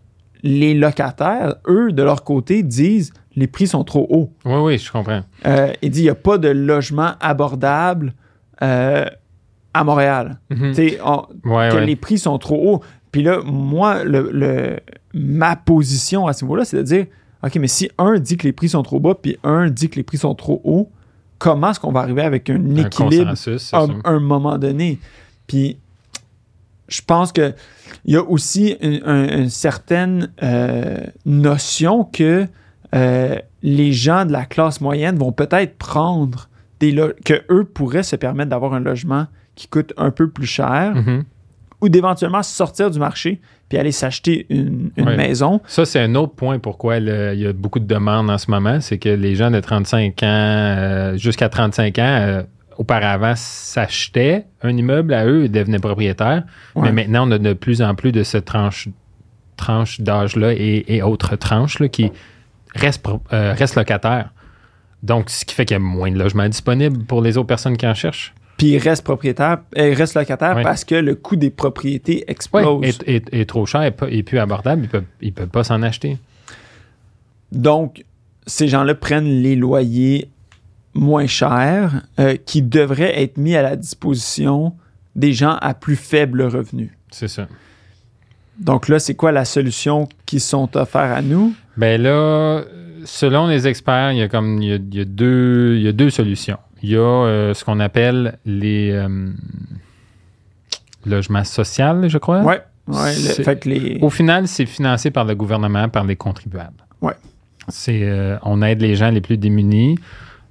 les 0.44 0.74
locataires, 0.74 1.56
eux, 1.66 1.90
de 1.90 2.02
leur 2.04 2.22
côté, 2.22 2.62
disent, 2.62 3.12
les 3.38 3.46
prix 3.46 3.66
sont 3.66 3.84
trop 3.84 4.06
hauts. 4.10 4.30
Oui, 4.44 4.56
oui, 4.60 4.78
je 4.78 4.90
comprends. 4.90 5.22
Euh, 5.46 5.72
il 5.82 5.90
dit, 5.90 6.00
il 6.00 6.04
n'y 6.04 6.08
a 6.10 6.14
pas 6.14 6.38
de 6.38 6.48
logement 6.48 7.12
abordable 7.20 8.12
euh, 8.62 9.06
à 9.74 9.84
Montréal. 9.84 10.38
Mhm. 10.50 10.74
On- 11.04 11.26
Ouais, 11.44 11.68
que 11.70 11.74
ouais. 11.76 11.86
les 11.86 11.96
prix 11.96 12.18
sont 12.18 12.38
trop 12.38 12.56
hauts. 12.74 12.80
Puis 13.12 13.22
là, 13.22 13.40
moi, 13.44 14.04
le, 14.04 14.30
le- 14.32 14.80
ma 15.14 15.56
position 15.56 16.26
à 16.26 16.32
ce 16.32 16.44
niveau-là, 16.44 16.64
c'est 16.64 16.76
de 16.78 16.82
dire, 16.82 17.06
OK, 17.44 17.54
mais 17.56 17.68
si 17.68 17.90
un 17.98 18.18
dit 18.18 18.36
que 18.36 18.44
les 18.44 18.52
prix 18.52 18.68
sont 18.68 18.82
trop 18.82 18.98
bas, 19.00 19.14
puis 19.14 19.36
un 19.44 19.70
dit 19.70 19.88
que 19.88 19.96
les 19.96 20.02
prix 20.02 20.18
sont 20.18 20.34
trop 20.34 20.60
hauts, 20.64 20.90
comment 21.38 21.70
est-ce 21.70 21.78
qu'on 21.80 21.92
va 21.92 22.00
arriver 22.00 22.22
avec 22.22 22.50
un 22.50 22.56
équilibre 22.86 23.32
à 23.72 24.10
un 24.10 24.18
moment 24.20 24.58
donné? 24.58 24.98
Puis, 25.46 25.78
je 26.88 27.00
pense 27.06 27.32
que 27.32 27.54
il 28.04 28.14
y 28.14 28.16
a 28.16 28.22
aussi 28.22 28.76
une, 28.80 29.00
un- 29.04 29.38
une 29.42 29.50
certaine 29.50 30.30
euh, 30.42 30.98
notion 31.26 32.04
que 32.04 32.46
euh, 32.94 33.36
les 33.62 33.92
gens 33.92 34.24
de 34.24 34.32
la 34.32 34.44
classe 34.44 34.80
moyenne 34.80 35.16
vont 35.16 35.32
peut-être 35.32 35.76
prendre 35.78 36.48
des 36.80 36.94
que 37.24 37.42
eux 37.50 37.64
pourraient 37.64 38.02
se 38.02 38.16
permettre 38.16 38.50
d'avoir 38.50 38.72
un 38.74 38.80
logement 38.80 39.26
qui 39.56 39.66
coûte 39.68 39.92
un 39.96 40.10
peu 40.10 40.28
plus 40.30 40.46
cher 40.46 40.92
Mhm. 40.94 41.24
ou 41.80 41.88
d'éventuellement 41.88 42.42
sortir 42.42 42.90
du 42.90 42.98
marché 42.98 43.40
puis 43.68 43.76
aller 43.78 43.92
s'acheter 43.92 44.46
une, 44.48 44.90
une 44.96 45.08
Ouais. 45.08 45.16
maison. 45.16 45.60
Ça, 45.66 45.84
c'est 45.84 46.00
un 46.00 46.14
autre 46.14 46.32
point 46.34 46.58
pourquoi 46.58 47.00
le- 47.00 47.34
il 47.34 47.40
y 47.40 47.46
a 47.46 47.52
beaucoup 47.52 47.80
de 47.80 47.84
demandes 47.86 48.30
en 48.30 48.38
ce 48.38 48.50
moment. 48.50 48.80
C'est 48.80 48.96
que 48.98 49.08
les 49.10 49.34
gens 49.34 49.50
de 49.50 49.60
35 49.60 50.22
ans, 50.22 50.26
euh, 50.26 51.16
jusqu'à 51.18 51.48
35 51.50 51.98
ans, 51.98 52.02
euh, 52.04 52.42
auparavant, 52.78 53.34
s'achetaient 53.36 54.46
un 54.62 54.76
immeuble 54.76 55.12
à 55.12 55.26
eux 55.26 55.44
et 55.44 55.48
devenaient 55.48 55.80
propriétaires. 55.80 56.44
Ouais. 56.76 56.84
Mais 56.90 56.92
maintenant, 56.92 57.28
on 57.28 57.30
a 57.32 57.38
de 57.38 57.52
plus 57.52 57.82
en 57.82 57.94
plus 57.94 58.12
de 58.12 58.22
cette 58.22 58.44
tranche, 58.46 58.88
tranche 59.56 60.00
d'âge-là 60.00 60.52
et, 60.54 60.84
et 60.88 61.02
autres 61.02 61.36
tranches 61.36 61.80
là, 61.80 61.88
qui 61.88 62.10
restent, 62.78 63.02
pro- 63.02 63.22
euh, 63.32 63.54
restent 63.54 63.76
locataires. 63.76 64.32
Donc, 65.02 65.30
ce 65.30 65.44
qui 65.44 65.54
fait 65.54 65.64
qu'il 65.64 65.74
y 65.74 65.76
a 65.76 65.80
moins 65.80 66.10
de 66.10 66.18
logements 66.18 66.48
disponibles 66.48 67.04
pour 67.04 67.22
les 67.22 67.36
autres 67.36 67.46
personnes 67.46 67.76
qui 67.76 67.86
en 67.86 67.94
cherchent. 67.94 68.34
Puis 68.56 68.70
ils 68.70 68.78
restent 68.78 69.04
propriétaires, 69.04 69.58
euh, 69.76 69.94
locataires 70.16 70.56
Ouais. 70.56 70.62
parce 70.64 70.84
que 70.84 70.96
le 70.96 71.14
coût 71.14 71.36
des 71.36 71.50
propriétés 71.50 72.16
Oui, 72.16 72.24
explose. 72.26 72.84
est, 72.84 73.08
est- 73.08 73.32
est 73.32 73.48
trop 73.48 73.64
cher 73.66 73.82
et, 73.82 74.22
plus 74.24 74.38
abordable. 74.38 74.82
Ils 74.82 74.86
ne 74.86 74.90
peuvent, 74.90 75.04
ils 75.20 75.32
peuvent 75.32 75.48
pas 75.48 75.62
s'en 75.62 75.82
acheter. 75.82 76.18
Donc, 77.52 78.04
ces 78.46 78.68
gens-là 78.68 78.94
prennent 78.94 79.42
les 79.42 79.54
loyers 79.56 80.28
moins 80.94 81.26
cher 81.26 82.02
euh, 82.18 82.36
qui 82.44 82.62
devrait 82.62 83.22
être 83.22 83.36
mis 83.36 83.54
à 83.54 83.62
la 83.62 83.76
disposition 83.76 84.74
des 85.14 85.32
gens 85.32 85.56
à 85.60 85.74
plus 85.74 85.96
faible 85.96 86.42
revenu. 86.42 86.96
C'est 87.10 87.28
ça. 87.28 87.46
Donc 88.58 88.88
là, 88.88 88.98
c'est 88.98 89.14
quoi 89.14 89.30
la 89.30 89.44
solution 89.44 90.08
qui 90.26 90.40
sont 90.40 90.76
offertes 90.76 91.16
à 91.16 91.22
nous? 91.22 91.54
Ben 91.78 92.02
là, 92.02 92.62
selon 93.04 93.46
les 93.46 93.68
experts, 93.68 94.12
il 94.12 94.18
y 94.18 94.22
a 94.22 94.28
comme 94.28 94.60
il 94.60 94.68
y 94.68 94.72
a, 94.72 94.76
il 94.76 94.94
y 94.94 95.00
a 95.00 95.04
deux, 95.04 95.76
il 95.76 95.82
y 95.82 95.88
a 95.88 95.92
deux 95.92 96.10
solutions. 96.10 96.58
Il 96.82 96.90
y 96.90 96.96
a 96.96 96.98
euh, 97.00 97.54
ce 97.54 97.64
qu'on 97.64 97.78
appelle 97.78 98.38
les 98.44 98.90
euh, 98.90 99.30
logements 101.06 101.44
sociaux, 101.44 102.08
je 102.08 102.18
crois. 102.18 102.42
Ouais. 102.42 102.60
ouais 102.88 103.12
fait 103.12 103.60
que 103.60 103.68
les... 103.68 103.98
Au 104.02 104.10
final, 104.10 104.48
c'est 104.48 104.66
financé 104.66 105.12
par 105.12 105.24
le 105.24 105.36
gouvernement, 105.36 105.88
par 105.88 106.04
les 106.04 106.16
contribuables. 106.16 106.84
Ouais. 107.00 107.14
C'est, 107.68 108.02
euh, 108.02 108.38
on 108.42 108.60
aide 108.62 108.82
les 108.82 108.96
gens 108.96 109.10
les 109.10 109.20
plus 109.20 109.36
démunis. 109.36 109.98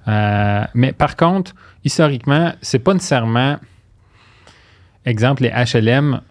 Mais 0.06 0.92
par 0.96 1.16
contre, 1.16 1.54
historiquement, 1.84 2.52
c'est 2.62 2.78
pas 2.78 2.94
nécessairement. 2.94 3.58
Exemple, 5.04 5.42
les 5.42 5.50
HLM 5.50 6.22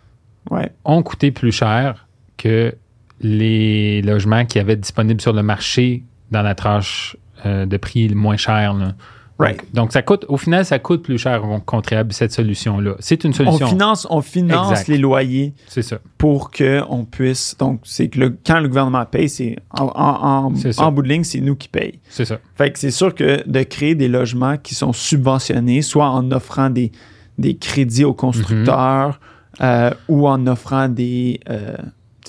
Ouais. 0.49 0.71
ont 0.85 1.03
coûté 1.03 1.31
plus 1.31 1.51
cher 1.51 2.07
que 2.37 2.73
les 3.21 4.01
logements 4.01 4.45
qui 4.45 4.59
avaient 4.59 4.75
disponibles 4.75 5.21
sur 5.21 5.33
le 5.33 5.43
marché 5.43 6.03
dans 6.31 6.41
la 6.41 6.55
tranche 6.55 7.17
euh, 7.45 7.65
de 7.65 7.77
prix 7.77 8.07
le 8.07 8.15
moins 8.15 8.37
cher. 8.37 8.73
là. 8.73 8.93
Right. 9.39 9.57
Donc, 9.57 9.73
donc, 9.75 9.93
ça 9.93 10.01
coûte, 10.01 10.25
au 10.29 10.37
final, 10.37 10.65
ça 10.65 10.79
coûte 10.79 11.03
plus 11.03 11.19
cher 11.19 11.45
aux 11.47 11.59
contribuables, 11.59 12.11
cette 12.11 12.31
solution-là. 12.31 12.95
C'est 12.97 13.23
une 13.23 13.29
On 13.29 13.33
solution. 13.33 13.67
finance, 13.67 14.07
on 14.09 14.21
finance 14.21 14.71
Exact. 14.71 14.87
les 14.87 14.97
loyers 14.97 15.53
C'est 15.67 15.83
ça. 15.83 15.99
pour 16.17 16.49
qu'on 16.49 17.05
puisse. 17.05 17.55
Donc, 17.59 17.81
c'est 17.83 18.07
que 18.07 18.19
le- 18.19 18.37
quand 18.43 18.59
le 18.59 18.67
gouvernement 18.67 19.05
paye, 19.05 19.29
c'est 19.29 19.57
en, 19.69 19.85
en, 19.93 20.51
en- 20.79 20.91
bout 20.91 21.03
de 21.03 21.07
ligne, 21.07 21.23
c'est 21.23 21.39
nous 21.39 21.55
qui 21.55 21.67
payons. 21.67 21.91
C'est 22.09 22.25
ça. 22.25 22.39
Fait 22.55 22.71
que 22.71 22.79
c'est 22.79 22.89
sûr 22.89 23.13
que 23.13 23.47
de 23.47 23.61
créer 23.61 23.93
des 23.93 24.07
logements 24.07 24.57
qui 24.57 24.73
sont 24.73 24.91
subventionnés, 24.91 25.83
soit 25.83 26.09
en 26.09 26.31
offrant 26.31 26.71
des, 26.71 26.91
des 27.37 27.55
crédits 27.57 28.05
aux 28.05 28.15
constructeurs 28.15 29.19
euh, 29.61 29.91
ou 30.07 30.27
en 30.27 30.47
offrant 30.47 30.89
des, 30.89 31.39
euh, 31.49 31.75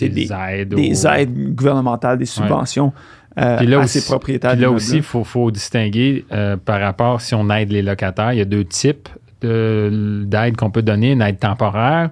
Des, 0.01 0.09
des, 0.27 0.33
aides. 0.33 0.75
des 0.75 1.07
aux- 1.07 1.09
aides 1.11 1.55
gouvernementales, 1.55 2.19
des 2.19 2.27
subventions 2.27 2.93
euh, 3.39 3.57
Puis 3.59 3.67
là 3.67 3.79
à 3.81 3.85
aussi- 3.85 4.01
ces 4.01 4.07
propriétaires. 4.11 4.53
Puis 4.53 4.61
là 4.61 4.71
aussi, 4.71 4.97
il 4.97 5.03
faut, 5.03 5.23
faut 5.25 5.51
distinguer 5.51 6.25
euh, 6.33 6.57
par 6.57 6.81
rapport 6.81 7.21
si 7.21 7.35
on 7.35 7.49
aide 7.51 7.71
les 7.71 7.83
locataires. 7.83 8.33
Il 8.33 8.39
y 8.39 8.43
a 8.43 8.45
deux 8.45 8.65
types 8.65 9.09
de- 9.43 10.25
d'aide 10.27 10.57
qu'on 10.57 10.71
peut 10.71 10.83
donner. 10.83 11.13
Une 11.13 11.23
aide 11.23 11.39
temporaire, 11.39 12.11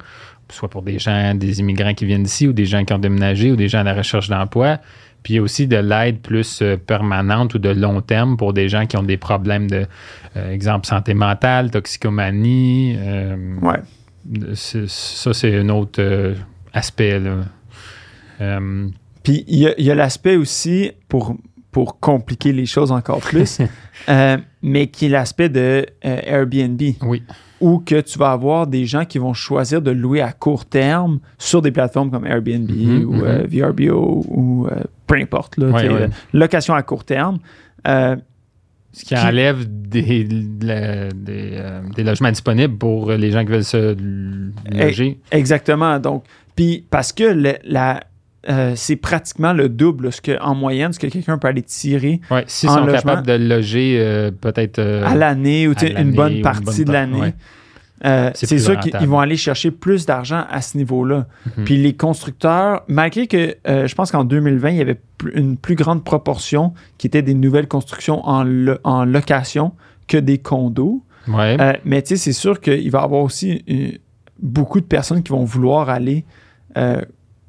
soit 0.51 0.69
pour 0.69 0.83
des 0.83 0.99
gens, 1.01 1.35
des 1.35 1.59
immigrants 1.61 1.95
qui 1.95 2.05
viennent 2.05 2.23
d'ici 2.23 2.47
ou 2.47 2.53
des 2.53 2.65
gens 2.67 2.85
qui 2.85 2.93
ont 2.93 2.99
déménagé 2.99 3.51
ou 3.51 3.57
des 3.57 3.67
gens 3.69 3.81
à 3.81 3.85
la 3.85 3.95
recherche 3.95 4.29
d'emploi. 4.29 4.79
Puis 5.25 5.33
il 5.35 5.37
y 5.39 5.39
a 5.41 5.43
aussi 5.43 5.67
de 5.67 5.77
l'aide 5.79 6.21
plus 6.21 6.61
euh, 6.63 6.77
permanente 6.77 7.55
ou 7.55 7.59
de 7.59 7.71
long 7.71 8.01
terme 8.01 8.37
pour 8.37 8.53
des 8.53 8.69
gens 8.69 8.87
qui 8.87 8.97
ont 8.97 9.03
des 9.03 9.17
problèmes 9.17 9.69
de, 9.69 9.85
euh, 10.37 10.53
exemple, 10.53 10.87
santé 10.87 11.15
mentale, 11.15 11.73
toxicomanie. 11.73 12.97
euh, 13.01 13.57
Ouais. 13.61 14.55
ça, 14.55 15.33
c'est 15.35 15.57
un 15.59 15.69
autre 15.71 16.01
euh, 16.01 16.35
aspect. 16.73 17.19
Là. 17.19 17.39
Euh, 18.41 18.89
Puis 19.23 19.45
il 19.49 19.59
y 19.59 19.67
a, 19.67 19.75
il 19.79 19.85
y 19.85 19.91
a 19.91 19.95
l'aspect 19.95 20.37
aussi, 20.37 20.91
pour, 21.09 21.37
pour 21.73 21.99
compliquer 22.01 22.53
les 22.53 22.67
choses 22.67 22.93
encore 22.93 23.21
plus, 23.21 23.59
euh, 24.09 24.37
mais 24.63 24.87
qui 24.89 25.07
est 25.07 25.09
l'aspect 25.11 25.49
de 25.49 25.87
euh, 26.05 26.21
Airbnb, 26.25 26.81
oui, 27.03 27.23
où 27.61 27.79
que 27.79 28.01
tu 28.01 28.19
vas 28.19 28.33
avoir 28.33 28.67
des 28.67 28.85
gens 28.87 29.05
qui 29.05 29.19
vont 29.19 29.33
choisir 29.35 29.81
de 29.83 29.91
louer 29.91 30.21
à 30.21 30.33
court 30.33 30.65
terme 30.67 31.21
sur 31.39 31.63
des 31.63 31.71
plateformes 31.73 32.11
comme 32.11 32.27
Airbnb 32.27 32.71
Mhm, 32.71 33.05
ou 33.05 33.13
mhm. 33.15 33.23
euh, 33.25 33.47
VRBO 33.49 34.25
ou 34.29 34.67
peu 35.07 35.15
importe, 35.17 35.57
là, 35.57 35.69
Ouais, 35.69 35.89
ouais. 35.89 36.09
location 36.33 36.75
à 36.75 36.83
court 36.83 37.05
terme. 37.05 37.39
Ce 37.87 39.05
qui 39.05 39.15
Qui- 39.15 39.17
enlève 39.19 39.65
des, 39.69 40.25
des, 40.25 41.61
des 41.95 42.03
logements 42.05 42.31
disponibles 42.31 42.77
pour 42.79 43.11
les 43.13 43.31
gens 43.31 43.45
qui 43.45 43.51
veulent 43.53 43.65
se 43.65 43.95
loger. 44.71 45.21
exactement. 45.31 45.99
Donc, 45.99 46.25
puis 46.55 46.85
parce 46.91 47.13
que 47.13 47.25
le- 47.25 47.57
la, 47.65 48.03
euh, 48.49 48.73
c'est 48.77 48.97
pratiquement 48.97 49.53
le 49.53 49.69
double 49.69 50.13
ce 50.13 50.21
que, 50.21 50.41
en 50.41 50.55
moyenne 50.55 50.93
ce 50.93 50.99
que 50.99 51.07
quelqu'un 51.09 51.39
peut 51.39 51.49
aller 51.49 51.63
tirer 51.63 52.21
Ouais, 52.31 52.45
s'ils 52.47 52.69
En 52.69 52.75
sont 52.79 52.87
capables 52.87 53.27
de 53.27 53.33
loger 53.33 53.97
euh, 54.01 54.31
peut-être. 54.31 54.79
euh, 54.79 55.05
à 55.05 55.15
l'année 55.15 55.67
ou 55.69 55.75
une 55.97 56.13
bonne 56.13 56.41
partie 56.43 56.85
de 56.85 56.93
l'année. 56.93 57.35
Euh, 58.05 58.31
C'est 58.35 58.59
sûr 58.59 58.79
qu'ils 58.79 59.09
vont 59.09 59.21
aller 59.21 59.39
chercher 59.39 59.71
plus 59.71 60.05
d'argent 60.05 60.45
à 60.51 60.61
ce 60.61 60.77
niveau-là. 60.77 61.27
Mhm. 61.57 61.65
Puis 61.65 61.77
les 61.79 61.95
constructeurs, 61.97 62.83
malgré 62.89 63.27
que 63.27 63.57
euh, 63.67 63.87
je 63.87 63.95
pense 63.95 64.13
qu'en 64.13 64.23
2020, 64.25 64.69
il 64.71 64.77
y 64.77 64.81
avait 64.83 65.01
une 65.35 65.57
plus 65.57 65.77
grande 65.77 66.05
proportion 66.05 66.75
qui 66.99 67.07
était 67.07 67.23
des 67.23 67.33
nouvelles 67.35 67.69
constructions 67.69 68.23
en, 68.29 68.45
lo- 68.45 68.77
en 68.85 69.07
location 69.07 69.73
que 70.09 70.19
des 70.19 70.37
condos. 70.39 71.03
Ouais. 71.27 71.57
Euh, 71.59 71.73
mais 71.87 72.03
tu 72.03 72.09
sais, 72.11 72.17
c'est 72.17 72.33
sûr 72.35 72.61
qu'il 72.61 72.91
va 72.91 73.01
y 73.01 73.03
avoir 73.03 73.23
aussi 73.23 73.65
beaucoup 74.41 74.81
de 74.81 74.85
personnes 74.87 75.23
qui 75.23 75.33
vont 75.33 75.45
vouloir 75.45 75.89
aller, 75.89 76.27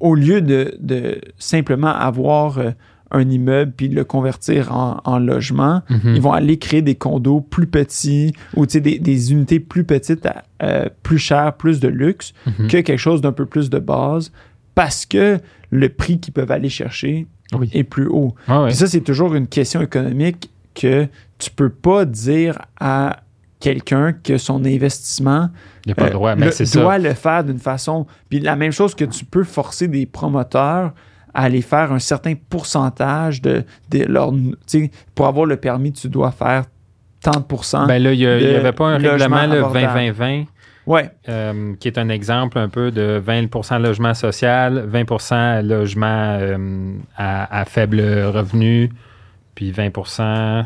au 0.00 0.14
lieu 0.14 0.40
de, 0.40 0.74
de 0.80 1.20
simplement 1.38 1.88
avoir 1.94 2.58
euh, 2.58 2.70
un 3.10 3.28
immeuble 3.30 3.72
puis 3.76 3.88
le 3.88 4.04
convertir 4.04 4.72
en, 4.74 5.00
en 5.04 5.18
logement, 5.18 5.82
Mhm. 5.88 6.14
ils 6.14 6.20
vont 6.20 6.32
aller 6.32 6.58
créer 6.58 6.82
des 6.82 6.94
condos 6.94 7.40
plus 7.40 7.66
petits 7.66 8.32
ou 8.54 8.66
des, 8.66 8.98
des 8.98 9.32
unités 9.32 9.60
plus 9.60 9.84
petites, 9.84 10.26
à, 10.26 10.44
euh, 10.62 10.86
plus 11.02 11.18
chères, 11.18 11.54
plus 11.54 11.80
de 11.80 11.88
luxe, 11.88 12.34
Mhm. 12.46 12.68
que 12.68 12.76
quelque 12.82 12.96
chose 12.98 13.20
d'un 13.22 13.32
peu 13.32 13.46
plus 13.46 13.70
de 13.70 13.78
base 13.78 14.30
parce 14.74 15.06
que 15.06 15.38
le 15.70 15.88
prix 15.88 16.20
qu'ils 16.20 16.34
peuvent 16.34 16.50
aller 16.52 16.68
chercher 16.68 17.26
Oui. 17.58 17.70
est 17.72 17.84
plus 17.84 18.06
haut. 18.06 18.34
Ouais. 18.46 18.66
Puis 18.66 18.74
ça, 18.76 18.86
c'est 18.86 19.00
toujours 19.00 19.34
une 19.34 19.46
question 19.46 19.80
économique 19.80 20.50
que 20.74 21.06
tu 21.38 21.50
peux 21.50 21.70
pas 21.70 22.04
dire 22.04 22.58
à 22.78 23.20
quelqu'un 23.60 24.12
que 24.12 24.38
son 24.38 24.64
investissement 24.64 25.48
Il 25.86 25.94
pas 25.94 26.02
euh, 26.02 26.06
le 26.06 26.12
droit, 26.12 26.34
mais 26.36 26.46
le- 26.46 26.52
c'est 26.52 26.66
ça. 26.66 26.80
doit 26.80 26.98
le 26.98 27.14
faire 27.14 27.44
d'une 27.44 27.58
façon. 27.58 28.06
Puis 28.28 28.40
la 28.40 28.56
même 28.56 28.72
chose 28.72 28.94
que 28.94 29.04
tu 29.04 29.24
peux 29.24 29.44
forcer 29.44 29.88
des 29.88 30.06
promoteurs 30.06 30.92
à 31.34 31.42
aller 31.42 31.62
faire 31.62 31.92
un 31.92 31.98
certain 31.98 32.34
pourcentage 32.48 33.42
de, 33.42 33.64
de 33.90 34.04
leur. 34.04 34.32
Tu 34.32 34.50
sais, 34.66 34.90
pour 35.14 35.26
avoir 35.26 35.46
le 35.46 35.56
permis, 35.56 35.92
tu 35.92 36.08
dois 36.08 36.30
faire 36.30 36.64
tant 37.22 37.38
de 37.40 37.44
pourcents. 37.44 37.86
Ben 37.86 38.02
là, 38.02 38.12
il 38.12 38.18
n'y 38.18 38.26
avait 38.26 38.72
pas 38.72 38.86
un 38.86 38.98
règlement 38.98 39.46
le 39.46 39.58
abordable. 39.58 39.98
20-20-20 39.98 40.46
ouais, 40.86 41.10
euh, 41.28 41.74
qui 41.78 41.88
est 41.88 41.98
un 41.98 42.08
exemple 42.08 42.58
un 42.58 42.68
peu 42.68 42.90
de 42.90 43.22
20% 43.24 43.80
logement 43.80 44.14
social, 44.14 44.88
20% 44.92 45.62
logement 45.62 46.38
euh, 46.40 46.92
à, 47.16 47.60
à 47.60 47.64
faible 47.64 48.00
revenu, 48.00 48.90
puis 49.54 49.70
20 49.70 49.90
euh, 50.20 50.62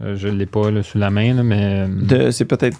je 0.00 0.28
ne 0.28 0.34
l'ai 0.36 0.46
pas 0.46 0.70
là, 0.70 0.82
sous 0.82 0.98
la 0.98 1.10
main, 1.10 1.34
là, 1.34 1.42
mais. 1.42 1.86
euh, 1.86 1.86
de- 1.88 2.30
c'est 2.30 2.44
peut-être. 2.44 2.78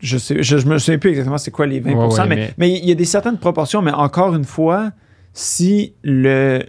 Je 0.00 0.18
sais, 0.18 0.42
je, 0.42 0.58
je 0.58 0.66
me 0.66 0.76
souviens 0.78 0.98
plus 0.98 1.10
exactement 1.10 1.38
c'est 1.38 1.50
quoi 1.50 1.66
les 1.66 1.80
20 1.80 1.92
Ouais, 1.94 2.06
ouais, 2.14 2.26
mais, 2.28 2.36
mais- 2.36 2.54
mais 2.58 2.70
il 2.78 2.84
y 2.86 2.92
a 2.92 2.94
des 2.94 3.04
certaines 3.06 3.38
proportions, 3.38 3.80
mais 3.80 3.92
encore 3.92 4.34
une 4.34 4.44
fois, 4.44 4.90
si 5.32 5.94
le 6.02 6.62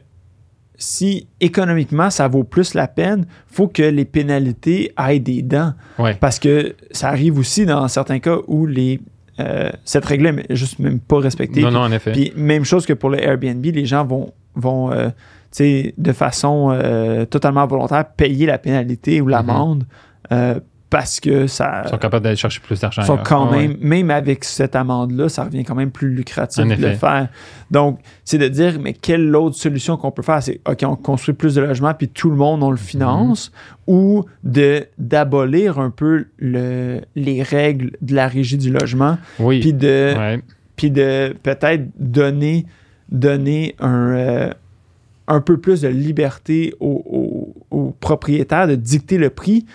si 0.78 1.28
économiquement 1.40 2.10
ça 2.10 2.28
vaut 2.28 2.44
plus 2.44 2.74
la 2.74 2.88
peine, 2.88 3.26
faut 3.48 3.68
que 3.70 3.82
les 3.84 4.04
pénalités 4.06 4.92
aillent 4.98 5.22
des 5.22 5.42
dents. 5.42 5.74
Ouais. 6.00 6.16
Parce 6.16 6.38
que 6.40 6.76
ça 6.92 7.08
arrive 7.10 7.38
aussi 7.40 7.66
dans 7.66 7.88
certains 7.88 8.20
cas 8.20 8.38
où 8.48 8.66
les 8.66 9.00
euh, 9.40 9.70
cette 9.84 10.06
règle 10.06 10.28
est 10.48 10.56
juste 10.56 10.80
même 10.80 11.00
pas 11.00 11.20
respectée. 11.20 11.62
non, 11.62 11.68
Puis- 11.68 11.76
non, 11.76 11.82
en 11.82 11.92
effet. 11.92 12.12
Puis 12.12 12.34
même 12.36 12.64
chose 12.64 12.86
que 12.86 12.94
pour 12.94 13.10
le 13.10 13.22
Airbnb, 13.22 13.66
les 13.66 13.86
gens 13.86 14.06
vont, 14.06 14.32
vont 14.56 14.92
euh, 14.92 15.08
tu 15.08 15.14
sais, 15.52 15.94
de 15.98 16.12
façon 16.14 16.70
euh, 16.72 17.26
totalement 17.26 17.66
volontaire, 17.68 18.06
payer 18.16 18.46
la 18.46 18.58
pénalité 18.58 19.22
ou 19.22 19.28
l'amende 19.28 19.86
euh, 20.32 20.60
parce 20.90 21.20
que 21.20 21.48
ça. 21.48 21.82
Ils 21.86 21.90
sont 21.90 21.98
capables 21.98 22.24
d'aller 22.24 22.36
chercher 22.36 22.62
plus 22.62 22.80
d'argent. 22.80 23.02
sont 23.02 23.18
quand 23.18 23.48
Ah 23.52 23.52
ouais. 23.58 23.68
même, 23.68 23.78
même 23.82 24.12
avec 24.12 24.44
cette 24.44 24.76
amende-là, 24.76 25.28
ça 25.30 25.44
revient 25.46 25.64
quand 25.66 25.76
même 25.76 25.92
plus 25.92 26.10
lucratif 26.14 26.64
En 26.64 26.68
de 26.68 26.76
le 26.76 26.94
faire. 26.94 27.28
Donc, 27.72 28.00
c'est 28.24 28.38
de 28.38 28.48
dire, 28.48 28.76
mais 28.80 28.94
quelle 28.94 29.36
autre 29.36 29.56
solution 29.58 29.98
qu'on 29.98 30.12
peut 30.12 30.22
faire? 30.22 30.42
C'est, 30.44 30.62
OK, 30.70 30.84
on 30.84 30.96
construit 30.96 31.34
plus 31.34 31.56
de 31.56 31.62
logements, 31.62 31.94
puis 31.96 32.08
tout 32.08 32.30
le 32.30 32.36
monde, 32.36 32.62
on 32.64 32.70
le 32.72 32.78
finance, 32.78 33.52
ou 33.88 34.24
de, 34.44 34.86
d'abolir 34.98 35.80
un 35.80 35.90
peu 35.90 36.28
le, 36.38 37.02
les 37.16 37.42
règles 37.44 37.92
de 38.02 38.14
la 38.16 38.28
régie 38.28 38.58
du 38.58 38.72
logement, 38.72 39.18
Oui. 39.40 39.60
puis 39.62 39.74
de, 39.74 40.14
Ouais. 40.18 40.42
puis 40.76 40.92
de 40.92 41.36
peut-être 41.42 41.84
donner, 42.00 42.66
donner 43.12 43.76
un, 43.80 44.10
euh, 44.16 44.50
un 45.28 45.42
peu 45.42 45.58
plus 45.58 45.82
de 45.82 45.88
liberté 45.88 46.74
aux, 46.80 47.04
aux- 47.72 47.76
aux 47.76 47.92
propriétaires 48.00 48.68
de 48.68 48.76
dicter 48.76 49.18
le 49.18 49.32
prix, 49.32 49.66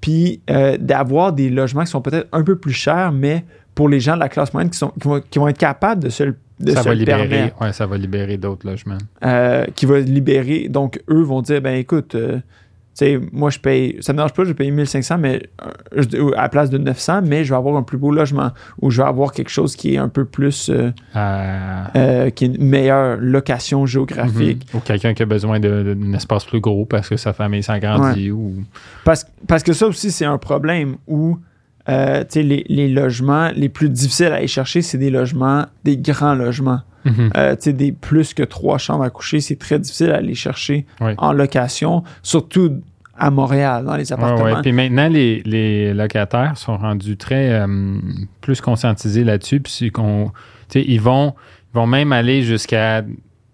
puis 0.00 0.40
euh, 0.50 0.76
d'avoir 0.78 1.32
des 1.32 1.50
logements 1.50 1.84
qui 1.84 1.90
sont 1.90 2.00
peut-être 2.00 2.28
un 2.32 2.42
peu 2.42 2.56
plus 2.56 2.72
chers, 2.72 3.12
mais 3.12 3.44
pour 3.74 3.88
les 3.88 4.00
gens 4.00 4.14
de 4.14 4.20
la 4.20 4.28
classe 4.28 4.52
moyenne 4.52 4.70
qui, 4.70 4.78
sont, 4.78 4.88
qui, 5.00 5.06
vont, 5.08 5.20
qui 5.30 5.38
vont 5.38 5.48
être 5.48 5.58
capables 5.58 6.02
de 6.04 6.08
se, 6.10 6.22
le- 6.24 6.36
de 6.58 6.72
ça 6.72 6.82
se 6.82 6.88
va 6.88 6.94
libérer. 6.94 7.28
permettre, 7.28 7.62
Ouais, 7.62 7.72
ça 7.72 7.86
va 7.86 7.96
libérer 7.96 8.36
d'autres 8.36 8.66
logements. 8.68 8.98
euh, 9.24 9.64
qui 9.74 9.86
va 9.86 10.00
libérer. 10.00 10.68
Donc, 10.68 11.00
eux 11.08 11.22
vont 11.22 11.40
dire, 11.42 11.60
ben 11.62 11.74
écoute, 11.76 12.14
euh, 12.14 12.38
sais, 12.94 13.20
moi, 13.32 13.50
je 13.50 13.58
paye, 13.58 13.96
ça 14.00 14.12
me 14.12 14.18
dérange 14.18 14.32
pas, 14.32 14.44
je 14.44 14.52
paye 14.52 14.70
1500 14.70 15.18
mais, 15.18 15.42
euh, 15.96 16.30
à 16.36 16.42
la 16.42 16.48
place 16.48 16.70
de 16.70 16.78
900, 16.78 17.22
mais 17.24 17.44
je 17.44 17.50
vais 17.50 17.56
avoir 17.56 17.76
un 17.76 17.82
plus 17.82 17.98
beau 17.98 18.10
logement 18.10 18.50
ou 18.80 18.90
je 18.90 19.02
vais 19.02 19.08
avoir 19.08 19.32
quelque 19.32 19.48
chose 19.50 19.76
qui 19.76 19.94
est 19.94 19.98
un 19.98 20.08
peu 20.08 20.24
plus, 20.24 20.70
euh, 20.70 20.90
Euh, 21.16 21.84
euh, 21.96 22.30
qui 22.30 22.44
est 22.44 22.48
une 22.48 22.64
meilleure 22.64 23.16
location 23.20 23.86
géographique. 23.86 24.66
mhm. 24.72 24.78
Ou 24.78 24.82
quelqu'un 24.82 25.14
qui 25.14 25.22
a 25.22 25.26
besoin 25.26 25.60
d'un 25.60 26.12
espace 26.12 26.44
plus 26.44 26.60
gros 26.60 26.84
parce 26.84 27.08
que 27.08 27.16
sa 27.16 27.32
famille 27.32 27.62
s'agrandit. 27.62 28.30
Ou... 28.30 28.64
Parce, 29.04 29.26
parce 29.46 29.62
que 29.62 29.72
ça 29.72 29.86
aussi, 29.86 30.10
c'est 30.10 30.24
un 30.24 30.38
problème 30.38 30.96
où 31.06 31.38
euh, 31.90 32.24
les, 32.36 32.64
les 32.68 32.88
logements 32.88 33.50
les 33.54 33.68
plus 33.68 33.88
difficiles 33.90 34.26
à 34.32 34.36
aller 34.36 34.46
chercher, 34.46 34.80
c'est 34.82 34.98
des 34.98 35.10
logements, 35.10 35.66
des 35.84 35.96
grands 35.96 36.34
logements. 36.34 36.80
Mhm. 37.04 37.30
Euh, 37.36 37.56
des 37.66 37.92
plus 37.92 38.34
que 38.34 38.42
trois 38.42 38.76
chambres 38.78 39.04
à 39.04 39.10
coucher, 39.10 39.40
c'est 39.40 39.56
très 39.56 39.78
difficile 39.78 40.10
à 40.10 40.16
aller 40.16 40.34
chercher 40.34 40.84
Oui. 41.00 41.12
en 41.16 41.32
location, 41.32 42.02
surtout 42.22 42.80
à 43.16 43.30
Montréal, 43.30 43.84
dans 43.86 43.96
les 43.96 44.12
appartements. 44.12 44.44
ouais. 44.44 44.62
Puis 44.62 44.72
maintenant, 44.72 45.08
les, 45.08 45.42
les 45.46 45.94
locataires 45.94 46.56
sont 46.58 46.76
rendus 46.76 47.16
très 47.16 47.52
euh, 47.52 47.66
plus 48.42 48.60
conscientisés 48.60 49.24
là-dessus. 49.24 49.60
Puis 49.60 49.90
qu'on- 49.90 50.30
ils 50.74 51.00
vont, 51.00 51.34
ils 51.72 51.76
vont 51.76 51.86
même 51.86 52.12
aller 52.12 52.42
jusqu'à 52.42 53.02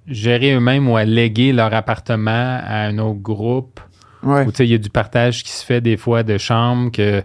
gérer 0.09 0.52
eux-mêmes 0.55 0.88
ou 0.88 0.97
à 0.97 1.05
léguer 1.05 1.52
leur 1.52 1.73
appartement 1.73 2.59
à 2.64 2.78
un 2.87 2.99
autre 2.99 3.21
groupe. 3.21 3.81
Ouais. 4.25 4.45
Sais, 4.55 4.66
il 4.66 4.71
y 4.71 4.75
a 4.75 4.78
du 4.78 4.90
partage 4.90 5.43
qui 5.45 5.50
se 5.52 5.64
fait 5.64 5.81
des 5.81 5.97
fois 5.97 6.23
de 6.25 6.37
chambres 6.37 6.90
que. 6.90 7.23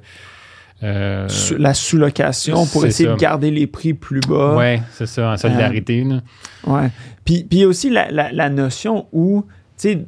Euh, 0.84 1.28
la 1.58 1.74
sous-location 1.74 2.66
pour 2.68 2.86
essayer 2.86 3.10
ça. 3.10 3.16
de 3.16 3.20
garder 3.20 3.52
les 3.52 3.68
prix 3.68 3.94
plus 3.94 4.20
bas. 4.22 4.56
ouais, 4.56 4.82
c'est 4.94 5.06
ça, 5.06 5.32
en 5.32 5.38
solidarité. 5.38 6.04
là. 6.04 6.22
Ouais. 6.66 6.90
Puis 7.26 7.44
puis 7.50 7.60
il 7.60 7.62
y 7.62 7.64
a 7.64 7.68
aussi 7.68 7.90
la, 7.90 8.10
la- 8.12 8.32
la 8.32 8.50
notion 8.50 9.06
où, 9.12 9.44
tu 9.78 9.90
sais, 9.90 10.06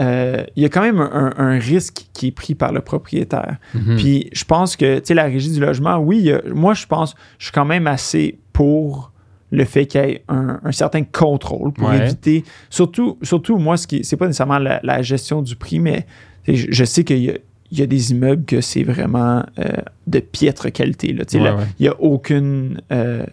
euh, 0.00 0.44
il 0.56 0.62
y 0.62 0.66
a 0.66 0.68
quand 0.68 0.80
même 0.82 1.00
un, 1.00 1.32
un 1.36 1.58
risque 1.58 2.06
qui 2.14 2.28
est 2.28 2.30
pris 2.32 2.54
par 2.54 2.72
le 2.72 2.80
propriétaire. 2.80 3.56
Mhm. 3.74 3.96
Puis 3.96 4.30
je 4.32 4.44
pense 4.44 4.76
que, 4.76 4.98
tu 5.00 5.06
sais, 5.06 5.14
la 5.14 5.24
régie 5.24 5.50
du 5.52 5.60
logement, 5.60 5.96
oui, 5.98 6.30
a- 6.32 6.40
moi, 6.54 6.72
je 6.74 6.86
pense, 6.86 7.14
je 7.38 7.46
suis 7.46 7.52
quand 7.52 7.64
même 7.66 7.86
assez 7.86 8.38
pour 8.52 9.12
le 9.50 9.64
fait 9.66 9.84
qu'il 9.86 10.00
y 10.00 10.04
ait 10.04 10.24
un, 10.28 10.60
un 10.64 10.72
certain 10.72 11.02
contrôle 11.02 11.72
pour 11.72 11.88
Ouais. 11.90 11.98
éviter, 12.06 12.42
surtout, 12.70 13.18
surtout 13.22 13.58
moi, 13.58 13.76
ce 13.76 13.86
qui 13.86 14.02
c'est 14.02 14.16
pas 14.16 14.26
nécessairement 14.26 14.58
la, 14.58 14.80
la 14.82 15.02
gestion 15.02 15.42
du 15.42 15.56
prix, 15.56 15.78
mais 15.78 16.06
je, 16.48 16.66
je 16.70 16.84
sais 16.84 17.04
qu'il 17.04 17.18
y 17.18 17.30
a, 17.30 17.34
il 17.72 17.78
y 17.78 17.82
a 17.82 17.86
des 17.86 18.12
immeubles 18.12 18.44
que 18.44 18.60
c'est 18.60 18.82
vraiment 18.84 19.42
euh, 19.58 19.64
de 20.06 20.20
piètre 20.20 20.70
qualité. 20.70 21.12
Là. 21.14 21.24
Tu 21.24 21.38
sais, 21.38 21.42
Ouais, 21.42 21.44
là, 21.50 21.56
ouais. 21.56 21.64
Il 21.78 21.82
n'y 21.84 21.88
a 21.88 21.98
aucune... 22.00 22.80
euh, 22.92 23.24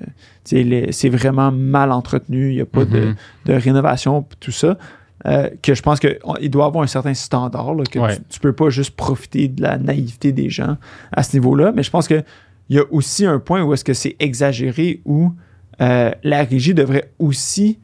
c'est 0.45 1.09
vraiment 1.09 1.51
mal 1.51 1.91
entretenu, 1.91 2.49
il 2.51 2.55
n'y 2.55 2.61
a 2.61 2.65
pas 2.65 2.85
de, 2.85 2.99
Mhm. 2.99 3.15
de 3.45 3.53
rénovation, 3.53 4.25
tout 4.39 4.51
ça. 4.51 4.77
euh, 5.25 5.49
que 5.61 5.73
je 5.73 5.81
pense 5.81 5.99
qu'il 5.99 6.49
doit 6.49 6.65
avoir 6.65 6.81
un 6.81 6.87
certain 6.87 7.13
standard, 7.13 7.73
là, 7.75 7.83
que 7.83 7.99
Ouais. 7.99 8.15
tu, 8.15 8.21
tu 8.29 8.39
peux 8.39 8.53
pas 8.53 8.69
juste 8.69 8.95
profiter 8.95 9.49
de 9.49 9.61
la 9.61 9.77
naïveté 9.77 10.31
des 10.31 10.49
gens 10.49 10.77
à 11.11 11.23
ce 11.23 11.35
niveau-là. 11.35 11.73
Mais 11.75 11.83
je 11.83 11.89
pense 11.91 12.07
qu'il 12.07 12.23
y 12.69 12.77
a 12.79 12.83
aussi 12.89 13.25
un 13.25 13.37
point 13.39 13.61
où 13.61 13.73
est-ce 13.73 13.83
que 13.83 13.93
c'est 13.93 14.15
exagéré, 14.21 15.01
où 15.03 15.33
la 15.77 16.43
régie 16.49 16.73
devrait 16.73 17.11
aussi 17.19 17.79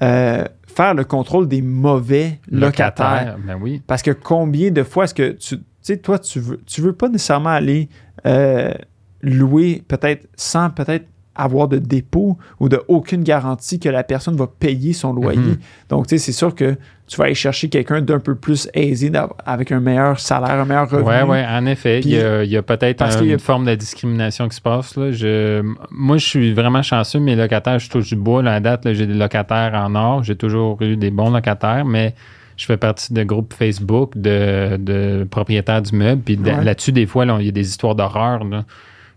faire 0.00 0.94
le 0.94 1.04
contrôle 1.04 1.46
des 1.46 1.62
mauvais 1.62 2.40
locataires. 2.50 3.36
Ben 3.46 3.56
oui. 3.60 3.82
Parce 3.86 4.02
que 4.02 4.10
combien 4.10 4.70
de 4.72 4.82
fois 4.82 5.04
est-ce 5.04 5.14
que 5.14 5.30
tu. 5.32 5.56
Tu 5.82 5.94
sais, 5.94 5.96
toi, 5.98 6.18
tu 6.18 6.40
veux, 6.40 6.60
tu 6.66 6.80
veux 6.80 6.92
pas 6.92 7.08
nécessairement 7.08 7.50
aller 7.50 7.88
euh, 8.26 8.72
louer 9.22 9.82
peut-être 9.86 10.26
sans 10.36 10.70
peut-être 10.70 11.06
avoir 11.34 11.68
de 11.68 11.78
dépôt 11.78 12.36
ou 12.58 12.68
de 12.68 12.82
aucune 12.88 13.22
garantie 13.22 13.78
que 13.78 13.88
la 13.88 14.02
personne 14.02 14.36
va 14.36 14.46
payer 14.46 14.92
son 14.92 15.14
loyer. 15.14 15.38
Mhm. 15.38 15.56
Donc, 15.88 16.06
tu 16.06 16.18
sais, 16.18 16.24
c'est 16.26 16.32
sûr 16.32 16.54
que 16.54 16.76
tu 17.06 17.16
vas 17.16 17.24
aller 17.24 17.34
chercher 17.34 17.68
quelqu'un 17.70 18.02
d'un 18.02 18.18
peu 18.18 18.34
plus 18.34 18.68
aisé, 18.74 19.10
avec 19.46 19.72
un 19.72 19.80
meilleur 19.80 20.20
salaire, 20.20 20.50
un 20.50 20.64
meilleur 20.66 20.90
revenu. 20.90 21.08
Oui, 21.08 21.14
oui, 21.28 21.38
en 21.48 21.64
effet. 21.66 22.00
Puis- 22.00 22.10
il 22.10 22.50
y 22.50 22.56
a, 22.56 22.58
a 22.58 22.62
peut-être 22.62 23.00
un- 23.02 23.06
a- 23.16 23.22
une 23.22 23.38
forme 23.38 23.64
de 23.64 23.74
discrimination 23.74 24.48
qui 24.48 24.56
se 24.56 24.60
passe. 24.60 24.96
Là. 24.96 25.12
Je, 25.12 25.62
moi, 25.90 26.18
je 26.18 26.26
suis 26.26 26.52
vraiment 26.52 26.82
chanceux. 26.82 27.20
Mes 27.20 27.36
locataires, 27.36 27.78
je 27.78 27.88
touche 27.88 28.08
du 28.08 28.16
bois. 28.16 28.42
Là, 28.42 28.54
à 28.54 28.60
date, 28.60 28.92
j'ai 28.92 29.06
des 29.06 29.14
locataires 29.14 29.72
en 29.74 29.94
or. 29.94 30.22
J'ai 30.24 30.36
toujours 30.36 30.82
eu 30.82 30.96
des 30.96 31.10
bons 31.10 31.30
locataires, 31.30 31.84
mais 31.86 32.14
je 32.60 32.66
fais 32.66 32.76
partie 32.76 33.14
de 33.14 33.22
groupes 33.22 33.54
Facebook 33.54 34.12
de, 34.18 34.76
de 34.76 35.26
propriétaires 35.30 35.80
d'immeubles. 35.80 36.20
Puis 36.20 36.36
Ouais. 36.36 36.62
là-dessus, 36.62 36.92
des 36.92 37.06
fois, 37.06 37.24
là, 37.24 37.38
il 37.40 37.46
y 37.46 37.48
a 37.48 37.52
des 37.52 37.66
histoires 37.68 37.94
d'horreur. 37.94 38.42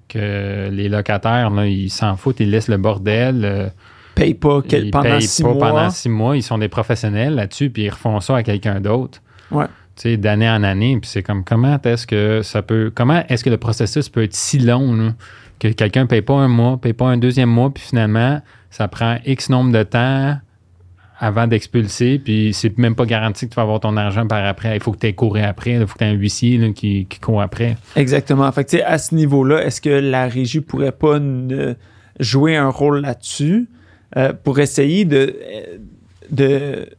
que 0.09 0.69
les 0.69 0.89
locataires, 0.89 1.49
là, 1.49 1.65
ils 1.67 1.89
s'en 1.89 2.15
foutent, 2.15 2.39
ils 2.39 2.49
laissent 2.49 2.67
le 2.69 2.77
bordel. 2.77 3.41
euh, 3.43 3.67
Paye 4.15 4.33
pas 4.35 4.61
quel- 4.67 4.85
ils 4.85 4.91
pendant 4.91 5.03
payent 5.17 5.21
six 5.23 5.41
pas 5.43 5.53
mois. 5.53 5.67
pendant 5.69 5.89
six 5.89 6.09
mois. 6.09 6.37
Ils 6.37 6.43
sont 6.43 6.57
des 6.57 6.67
professionnels 6.69 7.35
là-dessus, 7.35 7.69
puis 7.69 7.83
ils 7.83 7.89
refont 7.89 8.19
ça 8.19 8.37
à 8.37 8.43
quelqu'un 8.43 8.79
d'autre. 8.79 9.21
Ouais. 9.51 9.65
Tu 9.95 10.03
sais, 10.03 10.17
d'année 10.17 10.49
en 10.49 10.63
année. 10.63 10.97
Puis 11.01 11.09
c'est 11.09 11.23
comme, 11.23 11.43
comment 11.43 11.79
est-ce 11.83 12.05
que 12.07 12.41
ça 12.43 12.61
peut... 12.61 12.91
Comment 12.93 13.23
est-ce 13.27 13.43
que 13.43 13.49
le 13.49 13.57
processus 13.57 14.07
peut 14.09 14.23
être 14.23 14.33
si 14.35 14.59
long, 14.59 14.93
là, 14.93 15.13
que 15.59 15.67
quelqu'un 15.69 16.05
paye 16.05 16.21
pas 16.21 16.35
un 16.35 16.47
mois, 16.47 16.77
paye 16.77 16.93
pas 16.93 17.07
un 17.07 17.17
deuxième 17.17 17.49
mois, 17.49 17.71
puis 17.73 17.83
finalement, 17.83 18.39
ça 18.69 18.87
prend 18.87 19.17
X 19.25 19.49
nombre 19.49 19.71
de 19.71 19.83
temps 19.83 20.37
avant 21.25 21.47
d'expulser, 21.47 22.19
puis 22.19 22.53
c'est 22.53 22.77
même 22.77 22.95
pas 22.95 23.05
garanti 23.05 23.45
que 23.47 23.51
tu 23.53 23.55
vas 23.55 23.61
avoir 23.61 23.79
ton 23.79 23.95
argent 23.95 24.27
par 24.27 24.43
après. 24.45 24.75
Il 24.75 24.83
faut 24.83 24.91
que 24.91 24.99
tu 24.99 25.07
aies 25.07 25.13
couru 25.13 25.39
après. 25.41 25.71
Il 25.71 25.87
faut 25.87 25.93
que 25.93 25.99
tu 25.99 26.03
aies 26.03 26.09
un 26.09 26.13
huissier 26.13 26.57
là, 26.57 26.69
qui, 26.73 27.05
qui 27.05 27.19
court 27.19 27.41
après. 27.41 27.77
Exactement. 27.95 28.51
Fait 28.51 28.65
que, 28.65 28.69
tu 28.71 28.77
sais, 28.77 28.83
à 28.83 28.97
ce 28.97 29.15
niveau-là, 29.15 29.63
est-ce 29.65 29.79
que 29.79 29.89
la 29.89 30.27
régie 30.27 30.59
pourrait 30.61 30.91
pas 30.91 31.19
jouer 32.19 32.55
un 32.57 32.69
rôle 32.69 32.99
là-dessus 33.01 33.67
euh, 34.17 34.33
pour 34.43 34.59
essayer 34.59 35.05
de, 35.05 35.35
euh, 35.43 35.77
de 36.31 36.89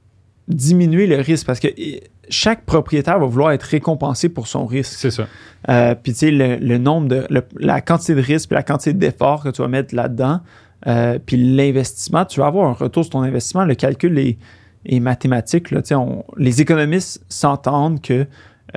diminuer 0.48 1.06
le 1.06 1.16
risque? 1.16 1.46
Parce 1.46 1.60
que 1.60 1.68
euh, 1.68 1.98
chaque 2.28 2.64
propriétaire 2.64 3.18
va 3.18 3.26
vouloir 3.26 3.52
être 3.52 3.62
récompensé 3.64 4.28
pour 4.30 4.46
son 4.46 4.64
risque. 4.66 4.94
C'est 4.98 5.10
ça. 5.10 5.26
Euh, 5.68 5.94
puis, 5.94 6.12
tu 6.12 6.18
sais, 6.20 6.30
le, 6.30 6.56
le 6.56 6.78
nombre 6.78 7.08
de. 7.08 7.26
le- 7.30 7.44
la 7.58 7.80
quantité 7.80 8.14
de 8.14 8.20
risque 8.22 8.50
la 8.52 8.62
quantité 8.62 8.92
d'efforts 8.94 9.42
que 9.44 9.50
tu 9.50 9.60
vas 9.62 9.68
mettre 9.68 9.94
là-dedans, 9.94 10.40
euh, 10.86 11.18
puis 11.24 11.36
l'investissement, 11.36 12.24
tu 12.24 12.40
vas 12.40 12.46
avoir 12.46 12.68
un 12.68 12.72
retour 12.74 13.04
sur 13.04 13.12
ton 13.12 13.22
investissement. 13.22 13.64
Le 13.64 13.74
calcul 13.74 14.18
est, 14.18 14.38
est 14.86 15.00
mathématique. 15.00 15.70
Là, 15.70 15.80
on- 15.92 16.24
les 16.36 16.60
économistes 16.60 17.24
s'entendent 17.28 18.00
que 18.02 18.26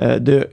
euh, 0.00 0.18
de 0.18 0.48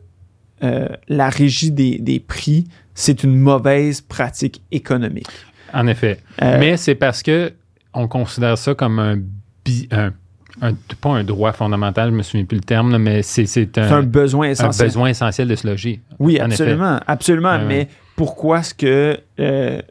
euh, 0.64 0.88
la 1.08 1.30
régie 1.30 1.72
des, 1.72 1.98
des 2.00 2.20
prix, 2.20 2.66
c'est 2.94 3.24
une 3.24 3.38
mauvaise 3.38 4.02
pratique 4.02 4.62
économique. 4.72 5.28
En 5.74 5.88
effet. 5.88 6.20
Mais 6.42 6.78
c'est 6.78 6.96
parce 6.96 7.22
que 7.22 7.52
on 7.94 8.08
considère 8.08 8.58
ça 8.58 8.74
comme 8.74 9.00
un, 9.00 9.18
bi- 9.66 9.88
un, 9.92 10.12
un- 10.62 10.74
pas 11.02 11.10
un 11.10 11.24
droit 11.24 11.52
fondamental, 11.54 12.12
je 12.12 12.16
me 12.16 12.24
souviens 12.24 12.46
plus 12.46 12.58
le 12.58 12.64
terme, 12.64 12.92
là, 12.92 13.00
mais 13.00 13.22
c'est, 13.22 13.78
un, 13.78 14.02
besoin 14.04 14.48
un 14.48 14.52
essentiel. 14.52 14.88
besoin 14.88 15.10
essentiel 15.10 15.48
de 15.50 15.56
se 15.56 15.68
loger. 15.68 16.02
Oui, 16.20 16.40
En 16.42 16.46
absolument, 16.46 17.00
absolument. 17.06 17.60
Mais 17.66 17.88
pourquoi 18.16 18.60
est-ce 18.60 18.74
que 18.74 19.18
euh, 19.40 19.82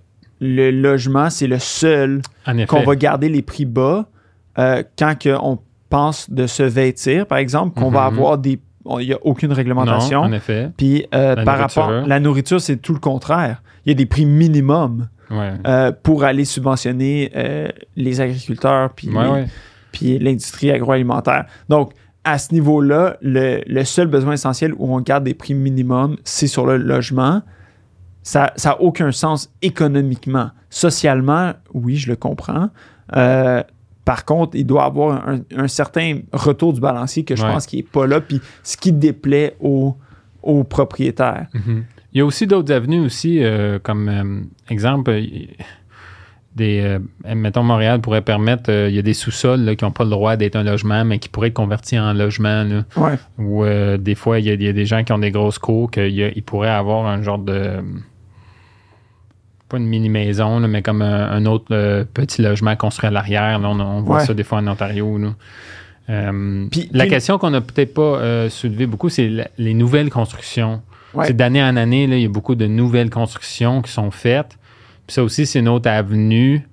le 0.45 0.71
logement, 0.71 1.31
c'est 1.31 1.47
le 1.47 1.59
seul 1.59 2.21
qu'on 2.69 2.83
va 2.83 2.97
garder 2.97 3.29
les 3.29 3.43
prix 3.43 3.65
bas 3.65 4.07
euh, 4.59 4.83
quand 4.99 5.19
que 5.19 5.35
on 5.41 5.59
pense 5.89 6.31
de 6.31 6.47
se 6.47 6.63
vêtir, 6.63 7.27
par 7.27 7.39
exemple, 7.39 7.79
qu'on 7.81 7.91
va 7.91 8.11
Mhm. 8.11 8.19
avoir 8.19 8.39
des... 8.39 8.61
Il 9.01 9.07
n'y 9.07 9.13
a 9.15 9.19
aucune 9.23 9.49
non, 9.49 9.55
réglementation. 9.55 10.21
en 10.21 10.33
effet. 10.33 10.71
Puis 10.77 11.07
euh, 11.15 11.35
par 11.45 11.57
nourriture. 11.59 11.83
rapport... 11.83 12.07
La 12.07 12.21
nourriture, 12.21 12.61
c'est 12.61 12.77
tout 12.77 12.93
le 12.93 12.99
contraire. 13.01 13.63
Il 13.87 13.89
y 13.89 13.93
a 13.93 13.95
des 13.95 14.07
prix 14.07 14.27
minimums 14.27 15.09
Ouais. 15.31 15.53
euh, 15.67 15.91
pour 16.03 16.23
aller 16.25 16.45
subventionner 16.45 17.33
euh, 17.35 17.69
les 17.97 18.21
agriculteurs 18.21 18.91
puis 18.95 19.09
Ouais, 19.09 19.27
ouais. 19.27 20.19
l'industrie 20.21 20.71
agroalimentaire. 20.71 21.47
Donc, 21.71 21.93
à 22.25 22.37
ce 22.39 22.53
niveau-là, 22.53 23.17
le, 23.23 23.61
le 23.67 23.85
seul 23.85 24.07
besoin 24.09 24.35
essentiel 24.35 24.75
où 24.77 24.95
on 24.95 25.01
garde 25.01 25.25
des 25.25 25.35
prix 25.35 25.55
minimums, 25.55 26.17
c'est 26.25 26.47
sur 26.47 26.67
le 26.67 26.77
logement. 26.77 27.41
Ça 28.25 28.53
n'a 28.65 28.81
aucun 28.81 29.13
sens 29.13 29.53
économiquement. 29.63 30.51
Socialement, 30.71 31.53
oui, 31.75 31.95
je 31.97 32.09
le 32.11 32.17
comprends. 32.17 32.71
Euh, 33.15 33.63
par 34.05 34.25
contre, 34.25 34.57
il 34.57 34.67
doit 34.67 34.85
avoir 34.85 35.29
un, 35.29 35.41
un 35.57 35.69
certain 35.69 36.21
retour 36.33 36.73
du 36.73 36.81
balancier 36.81 37.25
que 37.25 37.37
je 37.37 37.43
Ouais. 37.43 37.53
pense 37.53 37.67
qu'il 37.67 37.79
n'est 37.81 37.83
pas 37.85 38.07
là, 38.07 38.21
puis 38.21 38.41
ce 38.63 38.77
qui 38.77 38.93
déplaît 38.93 39.57
aux, 39.61 39.97
aux 40.43 40.65
propriétaires. 40.65 41.47
Mhm. 41.55 41.85
Il 42.13 42.19
y 42.19 42.21
a 42.21 42.25
aussi 42.25 42.47
d'autres 42.47 42.73
avenues 42.73 43.01
aussi, 43.01 43.43
euh, 43.45 43.79
comme 43.83 44.09
euh, 44.09 44.41
exemple, 44.71 45.21
des, 46.57 46.99
mettons, 47.35 47.63
Montréal 47.65 48.01
pourrait 48.01 48.23
permettre, 48.23 48.71
il 48.89 48.95
y 48.95 48.99
a 48.99 49.03
des 49.03 49.13
sous-sols 49.15 49.75
qui 49.77 49.85
n'ont 49.85 49.91
pas 49.91 50.05
le 50.05 50.11
droit 50.11 50.37
d'être 50.37 50.55
un 50.57 50.63
logement, 50.63 51.05
mais 51.05 51.19
qui 51.19 51.29
pourraient 51.29 51.49
être 51.49 51.55
convertis 51.55 51.99
en 51.99 52.13
logement. 52.13 52.83
Ouais. 52.97 53.19
ou 53.39 53.65
des 53.99 54.15
fois, 54.15 54.39
il 54.39 54.47
y, 54.47 54.51
a, 54.51 54.55
il 54.55 54.63
y 54.63 54.69
a 54.69 54.73
des 54.73 54.87
gens 54.87 55.03
qui 55.03 55.13
ont 55.13 55.19
des 55.19 55.33
grosses 55.33 55.59
cours 55.59 55.91
qu'ils 55.91 56.43
pourraient 56.47 56.69
avoir 56.71 57.07
un 57.07 57.23
genre 57.23 57.39
de. 57.39 57.81
Pas 59.69 59.79
une 59.79 59.87
mini-maison, 59.87 60.61
mais 60.61 60.83
comme 60.83 61.03
un, 61.03 61.31
un 61.31 61.47
autre 61.47 61.67
euh, 61.71 62.05
petit 62.13 62.43
logement 62.43 62.77
construit 62.77 63.09
à 63.09 63.11
l'arrière. 63.11 63.59
On, 63.63 63.81
on 63.81 64.03
voit 64.03 64.19
Ouais. 64.19 64.25
ça 64.27 64.35
des 64.35 64.45
fois 64.45 64.59
en 64.59 64.67
Ontario. 64.69 65.17
là. 65.19 65.35
Euh, 66.11 66.67
Puis- 66.71 66.89
la 66.93 67.05
puis- 67.05 67.11
question 67.15 67.39
qu'on 67.39 67.51
n'a 67.51 67.61
peut-être 67.63 67.95
pas 67.95 68.03
euh, 68.19 68.49
soulevée 68.51 68.87
beaucoup, 68.87 69.09
c'est 69.09 69.31
les 69.57 69.75
nouvelles 69.75 70.11
constructions. 70.11 70.83
Ouais. 71.15 71.27
C'est 71.29 71.37
D'année 71.37 71.63
en 71.63 71.77
année, 71.77 72.07
là, 72.07 72.17
il 72.17 72.23
y 72.23 72.27
a 72.27 72.29
beaucoup 72.29 72.55
de 72.57 72.67
nouvelles 72.67 73.09
constructions 73.11 73.81
qui 73.81 73.91
sont 73.91 74.11
faites. 74.11 74.59
Puis 75.07 75.15
ça 75.15 75.23
aussi, 75.23 75.47
c'est 75.47 75.61
une 75.61 75.69
autre 75.69 75.89
avenue 75.89 76.67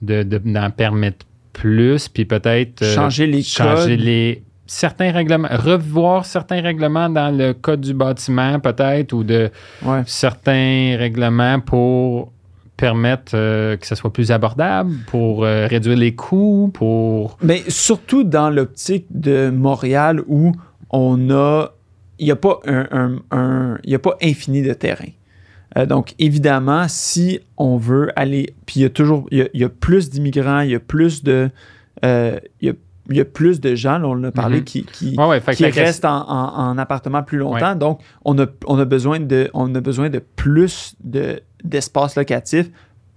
de- 0.00 0.22
de- 0.22 0.38
d'en 0.38 0.70
permettre 0.70 1.26
plus, 1.52 2.08
puis 2.08 2.24
peut-être 2.24 2.84
Changer 2.84 3.26
les 3.26 3.42
changer 3.42 3.96
codes. 3.96 4.00
les 4.04 4.42
certains 4.66 5.10
règlements, 5.10 5.48
revoir 5.50 6.24
certains 6.24 6.60
règlements 6.62 7.08
dans 7.10 7.36
le 7.36 7.52
code 7.54 7.80
du 7.80 7.92
bâtiment 7.94 8.60
peut-être 8.60 9.12
ou 9.12 9.24
de 9.24 9.50
Ouais. 9.82 10.02
certains 10.06 10.94
règlements 10.98 11.58
pour 11.60 12.32
permettre 12.78 13.32
euh, 13.34 13.76
que 13.76 13.86
ça 13.86 13.94
soit 13.94 14.10
plus 14.12 14.30
abordable, 14.30 14.92
pour 15.08 15.44
euh, 15.44 15.66
réduire 15.66 15.96
les 15.98 16.14
coûts, 16.14 16.70
pour... 16.72 17.36
Mais 17.42 17.62
surtout 17.68 18.24
dans 18.24 18.48
l'optique 18.48 19.04
de 19.10 19.50
Montréal 19.50 20.22
où 20.26 20.52
on 20.90 21.28
a. 21.30 21.74
Il 22.18 22.24
n'y 22.24 22.32
a, 22.32 22.36
pas 22.36 22.58
un, 22.66 22.86
un- 22.90 23.18
un- 23.30 23.78
y 23.84 23.94
a 23.94 23.98
pas 23.98 24.16
infini 24.22 24.62
de 24.62 24.72
terrain. 24.72 25.10
Euh, 25.76 25.86
donc, 25.86 26.14
évidemment, 26.18 26.86
si 26.88 27.40
on 27.58 27.76
veut 27.76 28.10
aller. 28.16 28.54
Puis 28.64 28.80
il 28.80 28.82
y 28.82 28.86
a 28.86 28.90
toujours. 28.90 29.28
Il 29.30 29.48
y 29.52 29.64
a, 29.64 29.68
plus 29.68 30.08
d'immigrants, 30.10 30.60
il 30.60 30.70
y 30.70 30.74
a 30.74 30.80
plus 30.80 31.22
de. 31.22 31.50
Il 33.08 33.16
y 33.16 33.20
a 33.20 33.24
plus 33.24 33.60
de 33.60 33.74
gens, 33.74 33.98
là, 33.98 34.06
on 34.08 34.12
en 34.12 34.24
a 34.24 34.30
parlé, 34.32 34.58
Mhm. 34.58 34.64
qui, 34.64 34.86
Ouais, 35.18 35.24
ouais, 35.26 35.40
restent 35.70 36.04
en, 36.04 36.28
en- 36.28 36.68
en 36.70 36.78
appartement 36.78 37.22
plus 37.22 37.38
longtemps. 37.38 37.74
Donc, 37.74 38.00
on 38.24 38.38
a, 38.38 38.46
on, 38.66 38.78
a 38.78 38.84
besoin 38.84 39.20
de, 39.20 39.50
on 39.54 39.74
a 39.74 39.80
besoin 39.80 40.10
de 40.10 40.18
plus 40.36 40.94
de, 41.02 41.40
d'espace 41.64 42.16
locatif 42.16 42.68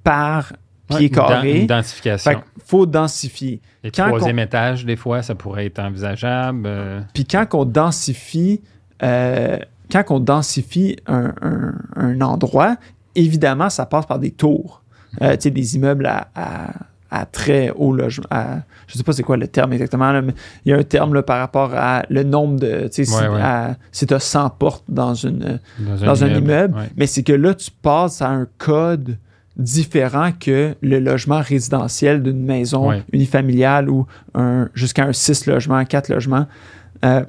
par 0.04 0.54
pied 0.88 1.10
carré. 1.10 1.62
Une 1.62 1.68
densification. 1.68 2.32
Fait 2.32 2.38
qu'il 2.38 2.64
faut 2.66 2.86
densifier. 2.86 3.62
Le 3.84 3.92
quand 3.92 4.08
troisième 4.08 4.40
étage, 4.40 4.86
des 4.86 4.96
fois, 4.96 5.22
ça 5.22 5.36
pourrait 5.36 5.66
être 5.68 5.80
envisageable. 5.80 6.64
euh, 6.66 7.02
Puis 7.14 7.26
quand 7.26 7.46
on 7.54 7.66
densifie, 7.66 8.62
euh, 9.04 9.58
quand 9.92 10.04
on 10.10 10.20
densifie 10.20 10.96
un, 11.08 11.34
un- 11.42 11.74
un 11.96 12.22
endroit, 12.22 12.76
évidemment, 13.16 13.70
ça 13.70 13.86
passe 13.86 14.06
par 14.06 14.20
des 14.20 14.32
tours. 14.32 14.84
Euh, 15.22 15.34
tu 15.36 15.42
sais, 15.42 15.52
des 15.52 15.76
immeubles 15.76 16.06
à, 16.06 16.30
à- 16.36 16.74
à 17.12 17.26
très 17.26 17.70
haut 17.76 17.94
logement. 17.94 18.26
je 18.88 18.98
sais 18.98 19.04
pas 19.04 19.12
c'est 19.12 19.22
quoi 19.24 19.38
le 19.38 19.48
terme 19.48 19.74
exactement, 19.74 20.12
là, 20.12 20.22
mais 20.22 20.34
il 20.66 20.72
y 20.72 20.74
a 20.74 20.78
un 20.78 20.84
terme 20.84 21.14
là, 21.14 21.22
par 21.22 21.40
rapport 21.40 21.72
à 21.76 22.04
le 22.10 22.24
nombre 22.24 22.60
de. 22.60 22.84
Tu 22.88 23.04
sais, 23.04 23.06
si, 23.06 23.14
Ouais, 23.14 24.08
tu 24.08 24.14
as 24.14 24.20
100 24.20 24.50
portes 24.52 24.86
dans 24.88 25.14
une, 25.14 25.60
dans 25.80 26.04
un 26.04 26.06
dans 26.06 26.24
un 26.24 26.28
immeuble. 26.28 26.44
immeuble, 26.46 26.78
ouais. 26.78 26.90
mais 26.96 27.08
c'est 27.08 27.24
que 27.24 27.34
là, 27.34 27.54
tu 27.54 27.70
passes 27.82 28.22
à 28.22 28.30
un 28.30 28.48
code 28.58 29.18
différent 29.58 30.32
que 30.40 30.76
le 30.82 31.00
logement 31.00 31.42
résidentiel 31.42 32.24
d'une 32.24 32.44
maison 32.44 32.94
unifamiliale 33.12 33.90
ou 33.90 34.08
un, 34.34 34.70
jusqu'à 34.74 35.04
un 35.06 35.14
6 35.14 35.46
logements, 35.48 35.84
4 35.84 36.10
logements. 36.10 36.48
Euh, 37.04 37.24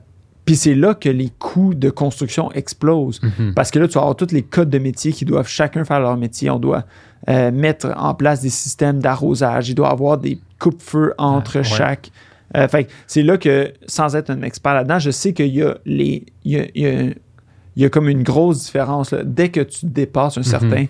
Puis 0.45 0.57
c'est 0.57 0.75
là 0.75 0.95
que 0.95 1.09
les 1.09 1.31
coûts 1.39 1.75
de 1.75 1.89
construction 1.91 2.51
explosent. 2.53 3.21
Mhm. 3.23 3.55
Parce 3.55 3.71
que 3.71 3.79
là, 3.79 3.87
tu 3.87 3.95
vas 3.95 4.01
avoir 4.01 4.17
tous 4.17 4.33
les 4.33 4.43
codes 4.43 4.71
de 4.71 4.79
métier 4.79 5.13
qui 5.13 5.25
doivent 5.25 5.47
chacun 5.49 5.85
faire 5.85 6.01
leur 6.01 6.17
métier. 6.17 6.51
On 6.51 6.59
doit 6.59 6.85
euh, 7.29 7.53
mettre 7.53 7.93
en 7.97 8.15
place 8.15 8.41
des 8.43 8.51
systèmes 8.51 8.99
d'arrosage. 8.99 9.69
Il 9.69 9.75
doit 9.77 9.89
y 9.89 9.93
avoir 9.93 10.19
des 10.19 10.39
coupe-feux 10.59 11.15
entre 11.19 11.59
ouais. 11.59 11.65
chaque. 11.65 12.11
Euh, 12.57 12.67
fait 12.69 12.85
que 12.85 12.91
c'est 13.07 13.23
là 13.23 13.39
que, 13.39 13.73
sans 13.87 14.15
être 14.17 14.31
un 14.31 14.43
expert 14.43 14.75
là-dedans, 14.75 14.99
je 14.99 15.11
sais 15.11 15.33
qu'il 15.33 15.55
y 15.55 15.63
a 15.63 15.77
les. 15.87 16.27
Il 16.45 16.53
y 16.53 16.59
a, 16.59 16.65
il 16.75 16.83
y 16.83 16.87
a- 16.87 17.15
il 17.75 17.83
y 17.83 17.87
a 17.87 17.89
comme 17.89 18.09
une 18.11 18.23
grosse 18.23 18.65
différence 18.65 19.13
là, 19.13 19.21
dès 19.25 19.49
que 19.49 19.61
tu 19.61 19.87
dépasses 19.87 20.37
un 20.37 20.43
certain 20.43 20.85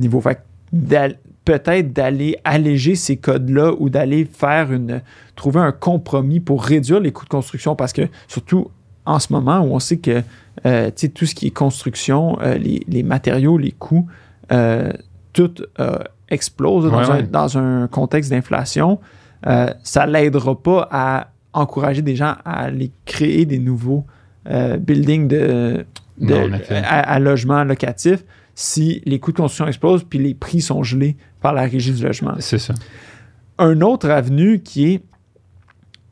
niveau. 0.00 0.20
Fait 0.20 0.40
d'al- 0.72 1.16
peut-être 1.44 1.92
d'aller 1.92 2.36
alléger 2.42 2.96
ces 2.96 3.16
codes-là 3.18 3.72
ou 3.78 3.88
d'aller 3.90 4.24
faire 4.24 4.72
une. 4.72 5.00
trouver 5.36 5.60
un 5.60 5.70
compromis 5.72 6.40
pour 6.40 6.64
réduire 6.64 6.98
les 7.00 7.12
coûts 7.12 7.24
de 7.24 7.28
construction 7.30 7.76
parce 7.76 7.92
que 7.92 8.02
surtout 8.26 8.68
en 9.06 9.18
ce 9.18 9.32
moment 9.32 9.60
où 9.60 9.74
on 9.74 9.78
sait 9.78 9.98
que 9.98 10.22
euh, 10.66 10.90
tout 11.14 11.26
ce 11.26 11.34
qui 11.34 11.48
est 11.48 11.50
construction, 11.50 12.38
euh, 12.40 12.54
les, 12.56 12.82
les 12.88 13.02
matériaux, 13.02 13.58
les 13.58 13.72
coûts, 13.72 14.06
euh, 14.52 14.92
tout 15.32 15.54
explose 16.30 16.90
dans, 16.90 16.98
Ouais, 16.98 17.04
un, 17.10 17.16
ouais. 17.16 17.22
dans 17.24 17.58
un 17.58 17.86
contexte 17.88 18.30
d'inflation. 18.30 18.98
Ça 19.82 20.06
l'aidera 20.06 20.60
pas 20.60 20.88
à 20.90 21.28
encourager 21.52 22.02
des 22.02 22.16
gens 22.16 22.34
à 22.44 22.62
aller 22.64 22.90
créer 23.04 23.44
des 23.46 23.58
nouveaux 23.58 24.04
buildings 24.78 25.28
de, 25.28 25.84
Non, 26.20 26.50
à, 26.70 27.00
à 27.00 27.18
logement 27.18 27.64
locatif 27.64 28.24
si 28.54 29.02
les 29.04 29.18
coûts 29.18 29.32
de 29.32 29.36
construction 29.38 29.66
explosent 29.66 30.04
puis 30.04 30.18
les 30.20 30.34
prix 30.34 30.60
sont 30.60 30.82
gelés 30.84 31.16
par 31.40 31.52
la 31.52 31.62
régie 31.62 31.92
du 31.92 32.02
logement 32.04 32.34
C'est 32.38 32.58
ça. 32.58 32.72
un 33.58 33.80
autre 33.80 34.08
avenue 34.08 34.60
qui 34.60 34.92
est 34.94 35.02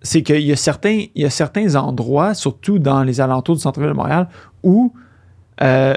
c'est 0.02 0.22
qu'il 0.22 0.40
y 0.40 0.52
a 0.52 0.56
certains 0.56 1.04
y 1.14 1.24
a 1.24 1.30
certains 1.30 1.74
endroits 1.76 2.34
surtout 2.34 2.78
dans 2.78 3.02
les 3.02 3.20
alentours 3.20 3.56
du 3.56 3.62
centre-ville 3.62 3.90
de 3.90 3.94
Montréal 3.94 4.28
où 4.62 4.92
euh, 5.62 5.94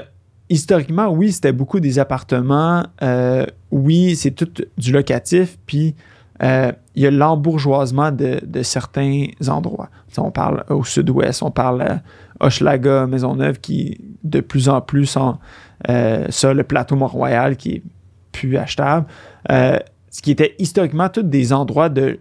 historiquement 0.48 1.08
oui 1.08 1.32
c'était 1.32 1.52
beaucoup 1.52 1.80
des 1.80 1.98
appartements 1.98 2.84
euh, 3.02 3.46
oui 3.70 4.16
c'est 4.16 4.30
tout 4.30 4.48
du 4.78 4.92
locatif 4.92 5.58
puis 5.66 5.94
euh, 6.42 6.70
il 6.94 7.02
y 7.02 7.06
a 7.06 7.10
l'embourgeoisement 7.10 8.12
de, 8.12 8.38
certains 8.62 9.24
endroits. 9.48 9.88
On 10.18 10.30
parle 10.30 10.64
au 10.68 10.84
sud-ouest 10.84 11.42
on 11.42 11.50
parle 11.50 11.82
à 11.82 12.02
Hochelaga 12.40 13.06
Maisonneuve 13.06 13.58
qui 13.58 14.00
de 14.22 14.40
plus 14.40 14.68
en 14.68 14.80
plus 14.80 15.16
euh, 15.88 16.26
ça 16.28 16.52
le 16.52 16.62
plateau 16.62 16.96
Mont-Royal 16.96 17.56
qui 17.56 17.76
est 17.76 17.82
plus 18.32 18.56
achetable. 18.56 19.06
Ce 19.48 20.22
qui 20.22 20.30
était 20.30 20.54
historiquement 20.58 21.08
tous 21.08 21.22
des 21.22 21.52
endroits 21.52 21.88
de 21.88 22.18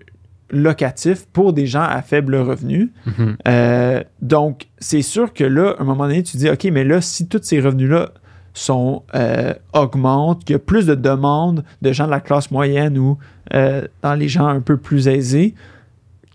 locatifs 0.50 1.26
pour 1.34 1.54
des 1.54 1.66
gens 1.68 1.82
à 1.84 2.02
faible 2.02 2.36
revenu. 2.36 2.92
Mhm. 3.06 3.38
Euh, 3.48 4.04
donc, 4.22 4.68
c'est 4.80 5.02
sûr 5.02 5.34
que 5.34 5.44
là, 5.44 5.76
à 5.78 5.82
un 5.82 5.86
moment 5.86 6.06
donné, 6.08 6.24
tu 6.24 6.38
dis, 6.38 6.50
OK, 6.50 6.66
mais 6.72 6.84
là, 6.84 7.02
si 7.02 7.28
tous 7.28 7.40
ces 7.44 7.60
revenus-là 7.60 8.12
sont 8.54 9.04
euh, 9.16 9.54
augmentent, 9.74 10.46
qu'il 10.46 10.54
y 10.54 10.56
a 10.56 10.60
plus 10.60 10.86
de 10.86 10.96
demandes 10.96 11.64
de 11.82 11.92
gens 11.92 12.06
de 12.06 12.12
la 12.12 12.22
classe 12.22 12.52
moyenne 12.52 12.98
ou 12.98 13.18
euh, 13.54 13.82
dans 14.02 14.14
les 14.14 14.30
gens 14.30 14.48
un 14.48 14.62
peu 14.62 14.78
plus 14.78 15.08
aisés, 15.08 15.56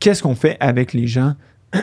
qu'est-ce 0.00 0.22
qu'on 0.22 0.34
fait 0.34 0.56
avec 0.60 0.92
les 0.92 1.06
gens 1.06 1.34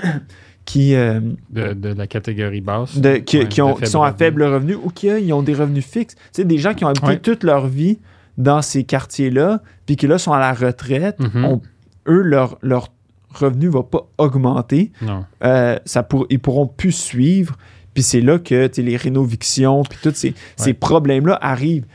qui, 0.66 0.92
de, 0.94 1.74
de 1.74 1.90
la 1.94 2.08
catégorie 2.08 2.62
basse. 2.62 2.98
de- 2.98 3.18
qui, 3.18 3.40
Ouais, 3.40 3.48
qui 3.48 3.62
ont- 3.62 3.76
de 3.76 3.80
qui 3.86 3.88
sont 3.88 4.04
à 4.04 4.12
faible 4.14 4.44
revenu 4.44 4.76
ou 4.76 4.90
qui 4.90 5.08
ils 5.08 5.32
ont 5.34 5.42
des 5.44 5.54
revenus 5.54 5.86
fixes. 5.86 6.16
Tu 6.16 6.22
sais, 6.34 6.44
des 6.46 6.58
gens 6.58 6.74
qui 6.74 6.84
ont 6.86 6.90
habité 6.90 7.08
Ouais. 7.08 7.20
toute 7.20 7.44
leur 7.44 7.68
vie 7.68 8.00
dans 8.38 8.62
ces 8.62 8.84
quartiers-là, 8.84 9.62
puis 9.86 9.96
qui 9.96 10.06
là 10.08 10.18
sont 10.20 10.34
à 10.34 10.40
la 10.40 10.54
retraite, 10.54 11.20
Mhm. 11.20 11.46
on- 11.46 11.62
eux, 12.08 12.22
leur, 12.22 12.58
leur 12.62 12.90
revenu 13.34 13.68
va 13.68 13.84
pas 13.84 14.08
augmenter. 14.18 14.92
Non. 15.02 15.26
Euh, 15.44 15.78
ça 15.86 16.04
pour, 16.04 16.26
ils 16.30 16.40
pourront 16.40 16.68
plus 16.68 16.92
suivre. 16.92 17.58
Puis 17.94 18.04
c'est 18.04 18.22
là 18.22 18.38
que 18.38 18.70
les 18.78 18.96
rénovictions, 18.96 19.84
puis 19.84 19.98
tous 20.04 20.14
ces, 20.16 20.36
ces 20.56 20.74
problèmes-là 20.74 21.38
arrivent. 21.42 21.86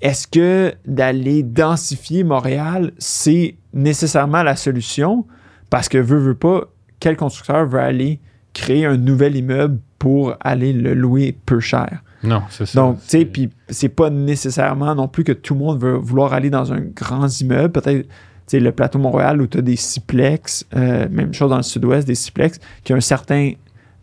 Est-ce 0.00 0.26
que 0.26 0.74
d'aller 0.84 1.44
densifier 1.44 2.24
Montréal, 2.24 2.90
c'est 2.98 3.54
nécessairement 3.72 4.42
la 4.42 4.56
solution? 4.56 5.24
Parce 5.70 5.88
que 5.88 5.96
veut, 5.98 6.18
veut 6.18 6.34
pas, 6.34 6.62
quel 6.98 7.16
constructeur 7.16 7.66
veut 7.66 7.78
aller 7.78 8.18
créer 8.52 8.84
un 8.84 8.96
nouvel 8.96 9.36
immeuble 9.36 9.78
pour 10.00 10.34
aller 10.40 10.72
le 10.72 10.92
louer 10.92 11.36
peu 11.46 11.60
cher? 11.60 12.02
Non, 12.24 12.42
c'est 12.50 12.66
ça. 12.66 12.80
Donc, 12.80 13.00
tu 13.02 13.08
sais, 13.08 13.24
puis 13.24 13.50
c'est 13.68 13.88
pas 13.88 14.10
nécessairement 14.10 14.94
non 14.96 15.06
plus 15.06 15.22
que 15.22 15.32
tout 15.32 15.54
le 15.54 15.60
monde 15.60 15.80
veut 15.80 15.94
vouloir 15.94 16.32
aller 16.32 16.50
dans 16.50 16.72
un 16.72 16.80
grand 16.80 17.28
immeuble. 17.40 17.70
Peut-être, 17.70 18.08
sais, 18.52 18.60
le 18.60 18.72
plateau 18.72 18.98
Montréal 18.98 19.40
où 19.42 19.46
tu 19.46 19.58
as 19.58 19.62
des 19.62 19.76
siplex, 19.76 20.66
euh, 20.76 21.06
même 21.10 21.32
chose 21.34 21.50
dans 21.50 21.56
le 21.58 21.62
sud-ouest, 21.62 22.06
des 22.06 22.14
siplex, 22.14 22.58
qui 22.84 22.92
ont 22.92 22.96
un 22.96 23.00
certain 23.00 23.52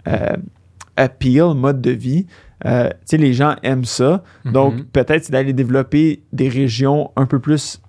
euh, 0.07 0.35
appeal, 0.97 1.53
mode 1.55 1.81
de 1.81 1.91
vie. 1.91 2.25
Euh, 2.65 2.89
tu 2.89 2.95
sais, 3.05 3.17
les 3.17 3.33
gens 3.33 3.55
aiment 3.63 3.85
ça. 3.85 4.23
Donc, 4.45 4.73
Mhm. 4.75 4.83
peut-être 4.85 5.25
c'est 5.25 5.31
d'aller 5.31 5.53
développer 5.53 6.21
des 6.33 6.49
régions 6.49 7.11
un 7.15 7.25
peu 7.25 7.39
plus 7.39 7.79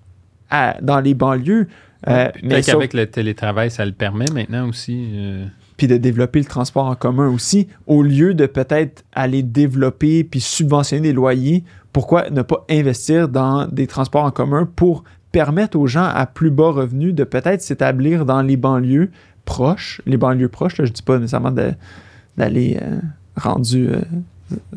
à- 0.49 0.77
dans 0.81 0.99
les 0.99 1.13
banlieues. 1.13 1.67
Euh, 2.07 2.29
mais 2.43 2.61
qu'avec 2.61 2.93
le 2.93 3.05
télétravail, 3.07 3.69
ça 3.71 3.85
le 3.85 3.91
permet 3.91 4.25
maintenant 4.33 4.67
aussi. 4.67 5.07
puis 5.77 5.87
de 5.87 5.97
développer 5.97 6.37
le 6.39 6.45
transport 6.45 6.85
en 6.85 6.93
commun 6.95 7.27
aussi, 7.29 7.67
au 7.87 8.03
lieu 8.03 8.35
de 8.35 8.45
peut-être 8.45 9.03
aller 9.13 9.41
développer 9.41 10.23
puis 10.23 10.39
subventionner 10.39 11.01
des 11.01 11.13
loyers, 11.13 11.63
pourquoi 11.91 12.29
ne 12.29 12.43
pas 12.43 12.63
investir 12.69 13.27
dans 13.27 13.65
des 13.67 13.87
transports 13.87 14.23
en 14.25 14.29
commun 14.31 14.69
pour 14.75 15.03
permettre 15.31 15.77
aux 15.77 15.87
gens 15.87 16.03
à 16.03 16.25
plus 16.25 16.51
bas 16.51 16.71
revenus 16.71 17.13
de 17.13 17.23
peut-être 17.23 17.61
s'établir 17.61 18.25
dans 18.25 18.41
les 18.41 18.57
banlieues 18.57 19.11
proches, 19.45 20.01
les 20.05 20.17
banlieues 20.17 20.49
proches, 20.49 20.77
là, 20.77 20.85
je 20.85 20.91
dis 20.91 21.01
pas 21.01 21.17
nécessairement 21.17 21.51
d'aller 22.37 22.77
euh, 22.81 22.99
rendu 23.35 23.87
euh, 23.89 24.01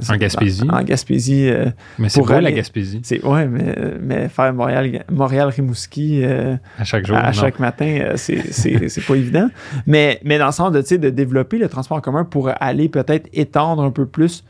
En 0.09 0.17
Gaspésie. 0.17 0.63
En, 0.71 0.83
Gaspésie, 0.83 1.49
euh, 1.49 1.67
Mais 1.99 2.09
c'est 2.09 2.21
beau, 2.21 2.29
la 2.41 2.53
Gaspésie, 2.53 3.01
c'est 3.03 3.25
ouais, 3.25 3.47
mais, 3.49 3.75
mais 4.01 4.29
faire 4.29 4.55
Montréal, 4.55 5.05
Montréal 5.11 5.49
Rimouski. 5.49 6.23
euh, 6.25 6.57
à 6.79 6.85
chaque 6.85 7.05
jour. 7.07 7.17
à, 7.17 7.21
à 7.21 7.27
non. 7.27 7.33
chaque 7.33 7.59
matin, 7.59 7.99
euh, 8.01 8.17
c'est- 8.17 9.07
pas 9.07 9.15
évident. 9.17 9.49
Mais, 9.87 10.21
mais 10.25 10.39
dans 10.39 10.47
le 10.47 10.53
sens 10.53 10.71
de, 10.73 10.97
de 10.97 11.11
développer 11.11 11.59
le 11.59 11.69
transport 11.69 11.99
en 11.99 12.01
commun 12.01 12.25
pour 12.25 12.51
aller 12.61 12.89
peut-être 12.89 13.29
étendre 13.33 13.83
un 13.83 13.91
peu 13.91 14.07
plus 14.07 14.45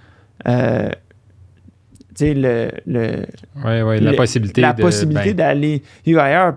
le, 2.20 2.70
le- 2.86 3.26
Ouais, 3.64 3.82
ouais, 3.82 4.00
la 4.00 4.12
possibilité. 4.14 4.60
la 4.60 4.72
de- 4.72 4.80
possibilité 4.82 5.30
ben, 5.34 5.36
d'aller 5.36 5.82
vivre 6.06 6.20
ailleurs. 6.20 6.56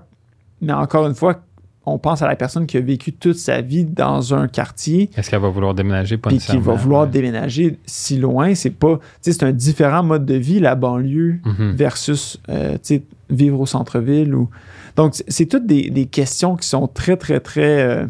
Mais 0.61 0.73
encore 0.73 1.07
une 1.07 1.15
fois, 1.15 1.41
on 1.85 1.97
pense 1.99 2.21
à 2.21 2.27
la 2.27 2.35
personne 2.35 2.65
qui 2.67 2.75
a 2.77 2.81
vécu 2.81 3.13
toute 3.13 3.37
sa 3.37 3.61
vie 3.61 3.85
dans 3.85 4.33
un 4.33 4.47
quartier 4.47 5.09
Est-ce 5.15 5.29
qu'elle 5.29 5.39
va 5.39 5.49
vouloir 5.49 5.73
déménager? 5.73 6.17
Pas 6.17 6.29
puis 6.29 6.39
qui 6.39 6.57
va 6.57 6.73
vouloir 6.73 7.03
ouais. 7.03 7.09
déménager 7.09 7.77
si 7.85 8.17
loin. 8.17 8.53
C'est 8.55 8.71
pas, 8.71 8.99
c'est 9.21 9.41
un 9.43 9.51
différent 9.53 10.03
mode 10.03 10.25
de 10.25 10.33
vie, 10.35 10.59
la 10.59 10.75
banlieue 10.75 11.39
Mhm. 11.45 11.75
versus 11.75 12.39
euh, 12.49 12.77
vivre 13.29 13.59
au 13.61 13.65
centre-ville. 13.65 14.35
Ou... 14.35 14.49
Donc, 14.97 15.15
c'est- 15.15 15.25
c'est 15.29 15.45
toutes 15.45 15.65
des, 15.65 15.89
des 15.89 16.05
questions 16.07 16.55
qui 16.57 16.67
sont 16.67 16.87
très, 16.87 17.15
très, 17.17 17.39
très. 17.39 17.81
euh, 17.81 18.05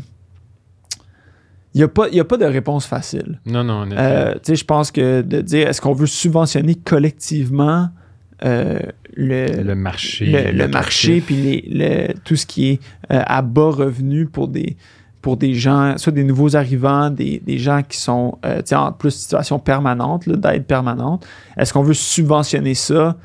il 1.77 1.81
n'y 1.81 1.83
a, 1.83 1.87
pas- 1.87 2.09
y 2.09 2.19
a 2.19 2.25
pas 2.25 2.37
de 2.37 2.45
réponse 2.45 2.85
facile. 2.87 3.39
Non, 3.45 3.63
non, 3.63 3.85
en. 3.85 3.95
Euh, 3.99 4.33
tu 4.35 4.39
sais, 4.43 4.55
je 4.55 4.65
pense 4.65 4.89
que 4.91 5.21
de 5.21 5.41
dire 5.41 5.67
est-ce 5.67 5.79
qu'on 5.79 5.93
veut 5.93 6.07
subventionner 6.07 6.73
collectivement 6.73 7.89
euh, 8.43 8.79
le, 9.15 9.61
le 9.63 9.75
marché. 9.75 10.25
le, 10.25 10.67
marché 10.67 11.21
puis 11.21 11.35
les, 11.35 12.07
le- 12.09 12.13
tout 12.23 12.35
ce 12.35 12.45
qui 12.47 12.69
est 12.69 12.79
euh, 13.11 13.21
à 13.25 13.41
bas 13.43 13.69
revenu 13.71 14.25
pour 14.25 14.47
des 14.47 14.75
pour 15.21 15.37
des 15.37 15.53
gens, 15.55 15.97
soit 15.97 16.13
des 16.13 16.23
nouveaux 16.23 16.55
arrivants, 16.55 17.09
des, 17.09 17.41
des 17.45 17.57
gens 17.57 17.81
qui 17.83 17.97
sont 17.97 18.37
euh, 18.45 18.61
en 18.73 18.91
plus 18.93 19.11
situation 19.11 19.59
permanente, 19.59 20.27
d'aide 20.29 20.65
permanente. 20.65 21.25
Est-ce 21.57 21.73
qu'on 21.73 21.83
veut 21.83 21.93
subventionner 21.95 22.73
ça 22.75 23.17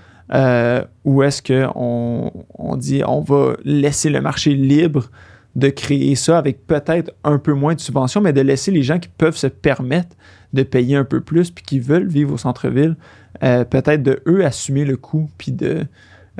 ou 1.04 1.22
est-ce 1.22 1.42
qu'on 1.42 2.30
on 2.58 2.76
dit 2.76 3.02
on 3.06 3.20
va 3.20 3.54
laisser 3.64 4.08
le 4.10 4.20
marché 4.22 4.54
libre 4.54 5.10
de 5.54 5.68
créer 5.68 6.14
ça 6.14 6.38
avec 6.38 6.66
peut-être 6.66 7.12
un 7.24 7.38
peu 7.38 7.52
moins 7.52 7.74
de 7.74 7.80
subventions, 7.80 8.20
mais 8.20 8.32
de 8.32 8.40
laisser 8.40 8.70
les 8.70 8.82
gens 8.82 8.98
qui 8.98 9.08
peuvent 9.08 9.36
se 9.36 9.46
permettre 9.46 10.16
de 10.52 10.62
payer 10.62 10.96
un 10.96 11.04
peu 11.04 11.20
plus 11.20 11.50
puis 11.50 11.64
qui 11.64 11.78
veulent 11.78 12.06
vivre 12.08 12.32
au 12.34 12.38
centre-ville, 12.38 12.96
euh, 13.42 13.64
peut-être 13.64 14.02
de 14.02 14.22
eux 14.26 14.44
assumer 14.44 14.84
le 14.84 14.96
coût 14.96 15.28
puis 15.38 15.52
de 15.52 15.84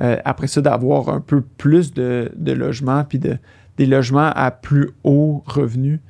euh, 0.00 0.16
après 0.24 0.46
ça 0.46 0.60
d'avoir 0.62 1.10
un 1.10 1.20
peu 1.20 1.42
plus 1.42 1.92
de, 1.92 2.32
de 2.36 2.52
logements 2.52 3.04
puis 3.04 3.18
de 3.18 3.36
des 3.78 3.86
logements 3.86 4.30
à 4.34 4.50
plus 4.50 4.90
haut 5.04 5.42
revenu 5.46 6.00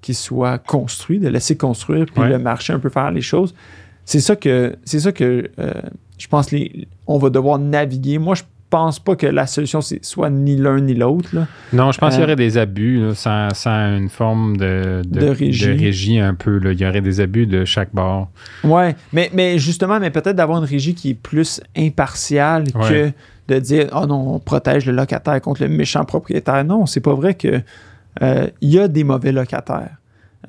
qui 0.00 0.14
soient 0.14 0.58
construits, 0.58 1.18
de 1.18 1.28
laisser 1.28 1.56
construire 1.56 2.06
puis 2.06 2.20
Ouais. 2.22 2.28
le 2.28 2.38
marché 2.38 2.72
un 2.72 2.78
peu 2.78 2.88
faire 2.90 3.10
les 3.10 3.20
choses. 3.22 3.54
C'est 4.04 4.20
ça 4.20 4.36
que 4.36 4.76
c'est 4.84 5.00
ça 5.00 5.12
que 5.12 5.50
euh, 5.58 5.72
je 6.18 6.26
pense 6.28 6.50
les 6.50 6.86
on 7.06 7.18
va 7.18 7.28
devoir 7.30 7.58
naviguer. 7.58 8.18
Moi 8.18 8.34
je 8.34 8.42
pense 8.70 8.98
pas 8.98 9.16
que 9.16 9.26
la 9.26 9.46
solution 9.46 9.80
c'est 9.80 10.04
soit 10.04 10.30
ni 10.30 10.56
l'un 10.56 10.80
ni 10.80 10.94
l'autre. 10.94 11.30
Non, 11.72 11.90
je 11.92 11.98
pense 11.98 12.10
qu'il 12.14 12.20
y 12.20 12.22
Euh, 12.22 12.26
aurait 12.26 12.36
des 12.36 12.58
abus 12.58 12.98
là, 13.00 13.14
sans, 13.14 13.48
sans 13.54 13.96
une 13.96 14.08
forme 14.08 14.56
de, 14.56 15.02
De 15.06 15.26
régie. 15.28 15.72
régie 15.72 16.18
un 16.20 16.34
peu. 16.34 16.58
là. 16.58 16.72
Il 16.72 16.80
y 16.80 16.86
aurait 16.86 17.00
des 17.00 17.20
abus 17.20 17.46
de 17.46 17.64
chaque 17.64 17.94
bord. 17.94 18.30
Ouais, 18.64 18.94
mais, 19.12 19.30
mais 19.32 19.58
justement, 19.58 19.98
mais 20.00 20.10
peut-être 20.10 20.36
d'avoir 20.36 20.58
une 20.58 20.68
régie 20.68 20.94
qui 20.94 21.10
est 21.10 21.14
plus 21.14 21.60
impartiale 21.76 22.64
Ouais. 22.74 23.12
que 23.48 23.54
de 23.54 23.58
dire 23.60 23.86
oh 23.94 24.06
non, 24.06 24.34
on 24.34 24.38
protège 24.38 24.84
le 24.86 24.92
locataire 24.92 25.40
contre 25.40 25.62
le 25.62 25.68
méchant 25.68 26.04
propriétaire. 26.04 26.64
Non, 26.64 26.84
c'est 26.86 27.00
pas 27.00 27.14
vrai 27.14 27.34
que 27.34 27.60
euh, 28.22 28.46
il 28.60 28.70
y 28.70 28.78
a 28.78 28.88
des 28.88 29.04
mauvais 29.04 29.32
locataires. 29.32 29.96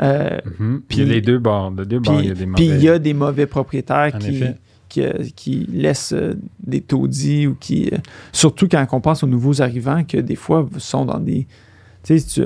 Euh, 0.01 0.37
Mhm. 0.59 0.81
Puis- 0.87 0.97
il 0.99 1.07
y 1.07 1.09
a 1.09 1.13
les 1.13 1.21
deux 1.21 1.39
bords. 1.39 1.71
De 1.71 1.83
deux 1.83 1.99
bords, 1.99 2.15
il 2.19 2.19
y 2.19 2.21
Puis 2.23 2.31
a 2.31 2.33
des 2.33 2.51
puis 2.53 2.65
mauvais. 2.67 2.77
il 2.77 2.83
y 2.83 2.89
a 2.89 2.99
des 2.99 3.13
mauvais 3.13 3.45
propriétaires 3.45 4.11
En 4.13 4.17
qui, 4.19 4.29
effet. 4.29 4.55
Qui, 4.89 5.01
euh, 5.03 5.11
qui 5.35 5.67
laissent 5.71 6.13
euh, 6.13 6.33
des 6.65 6.81
taudis 6.81 7.47
ou 7.47 7.55
qui. 7.59 7.89
euh, 7.93 7.97
surtout 8.33 8.67
quand 8.67 8.85
on 8.91 8.99
pense 9.01 9.23
aux 9.23 9.27
nouveaux 9.27 9.61
arrivants, 9.61 10.03
que 10.03 10.17
des 10.17 10.35
fois 10.35 10.67
sont 10.77 11.05
dans 11.05 11.19
des. 11.19 11.47
Tu 12.03 12.17
sais, 12.17 12.43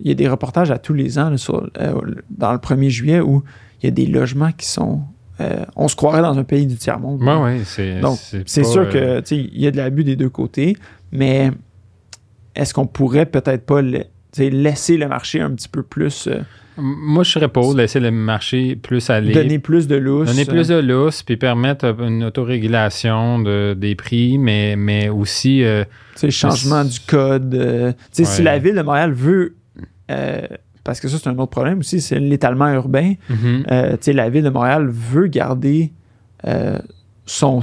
il 0.00 0.08
y 0.08 0.10
a 0.10 0.14
des 0.14 0.28
reportages 0.28 0.70
à 0.70 0.78
tous 0.78 0.94
les 0.94 1.18
ans 1.18 1.30
là, 1.30 1.36
sur, 1.36 1.68
euh, 1.78 1.94
dans 2.30 2.52
le 2.52 2.58
1er 2.58 2.88
juillet 2.88 3.20
où 3.20 3.42
il 3.82 3.86
y 3.86 3.88
a 3.88 3.92
des 3.92 4.06
logements 4.06 4.52
qui 4.52 4.66
sont. 4.66 5.02
euh, 5.40 5.64
on 5.76 5.86
se 5.88 5.96
croirait 5.96 6.22
dans 6.22 6.36
un 6.38 6.44
pays 6.44 6.66
du 6.66 6.76
tiers-monde. 6.76 7.22
Ouais, 7.22 7.36
ouais, 7.42 7.60
c'est. 7.64 8.00
Donc, 8.00 8.18
C'est 8.46 8.64
sûr 8.64 8.82
euh, 8.82 8.86
que 8.90 9.20
tu 9.20 9.26
sais, 9.26 9.36
il 9.52 9.60
y 9.60 9.66
a 9.66 9.70
de 9.70 9.76
l'abus 9.76 10.02
des 10.04 10.16
deux 10.16 10.28
côtés, 10.30 10.76
mais 11.12 11.50
est-ce 12.54 12.74
qu'on 12.74 12.86
pourrait 12.86 13.26
peut-être 13.26 13.64
pas 13.64 13.80
laisser 14.38 14.96
le 14.96 15.08
marché 15.08 15.40
un 15.40 15.50
petit 15.50 15.68
peu 15.68 15.82
plus. 15.82 16.26
euh, 16.26 16.40
Moi, 16.80 17.22
je 17.24 17.30
serais 17.30 17.48
pour 17.48 17.74
laisser 17.74 18.00
le 18.00 18.10
marché 18.10 18.76
plus 18.76 19.08
aller. 19.10 19.32
donner 19.32 19.58
plus 19.58 19.86
de 19.88 19.96
lousse. 19.96 20.28
Donner 20.28 20.44
plus 20.44 20.68
de 20.68 20.76
lousse, 20.78 21.22
puis 21.22 21.36
permettre 21.36 21.94
une 22.02 22.24
autorégulation 22.24 23.38
de, 23.38 23.74
des 23.74 23.94
prix, 23.94 24.38
mais, 24.38 24.76
mais 24.76 25.08
aussi. 25.08 25.62
euh, 25.62 25.84
Tu 26.14 26.20
sais, 26.20 26.30
changement 26.30 26.84
du 26.84 26.98
code. 27.00 27.54
euh, 27.54 27.92
tu 27.92 27.98
sais, 28.12 28.24
si 28.24 28.42
la 28.42 28.58
ville 28.58 28.74
de 28.74 28.82
Montréal 28.82 29.12
veut. 29.12 29.54
euh, 30.10 30.40
parce 30.82 30.98
que 31.00 31.08
ça, 31.08 31.18
c'est 31.18 31.28
un 31.28 31.38
autre 31.38 31.50
problème 31.50 31.80
aussi, 31.80 32.00
c'est 32.00 32.18
l'étalement 32.18 32.68
urbain. 32.72 33.14
tu 33.28 33.36
sais, 34.00 34.12
la 34.12 34.30
ville 34.30 34.42
de 34.44 34.50
Montréal 34.50 34.88
veut 34.88 35.26
garder 35.26 35.92
euh, 36.46 36.78
son. 37.26 37.60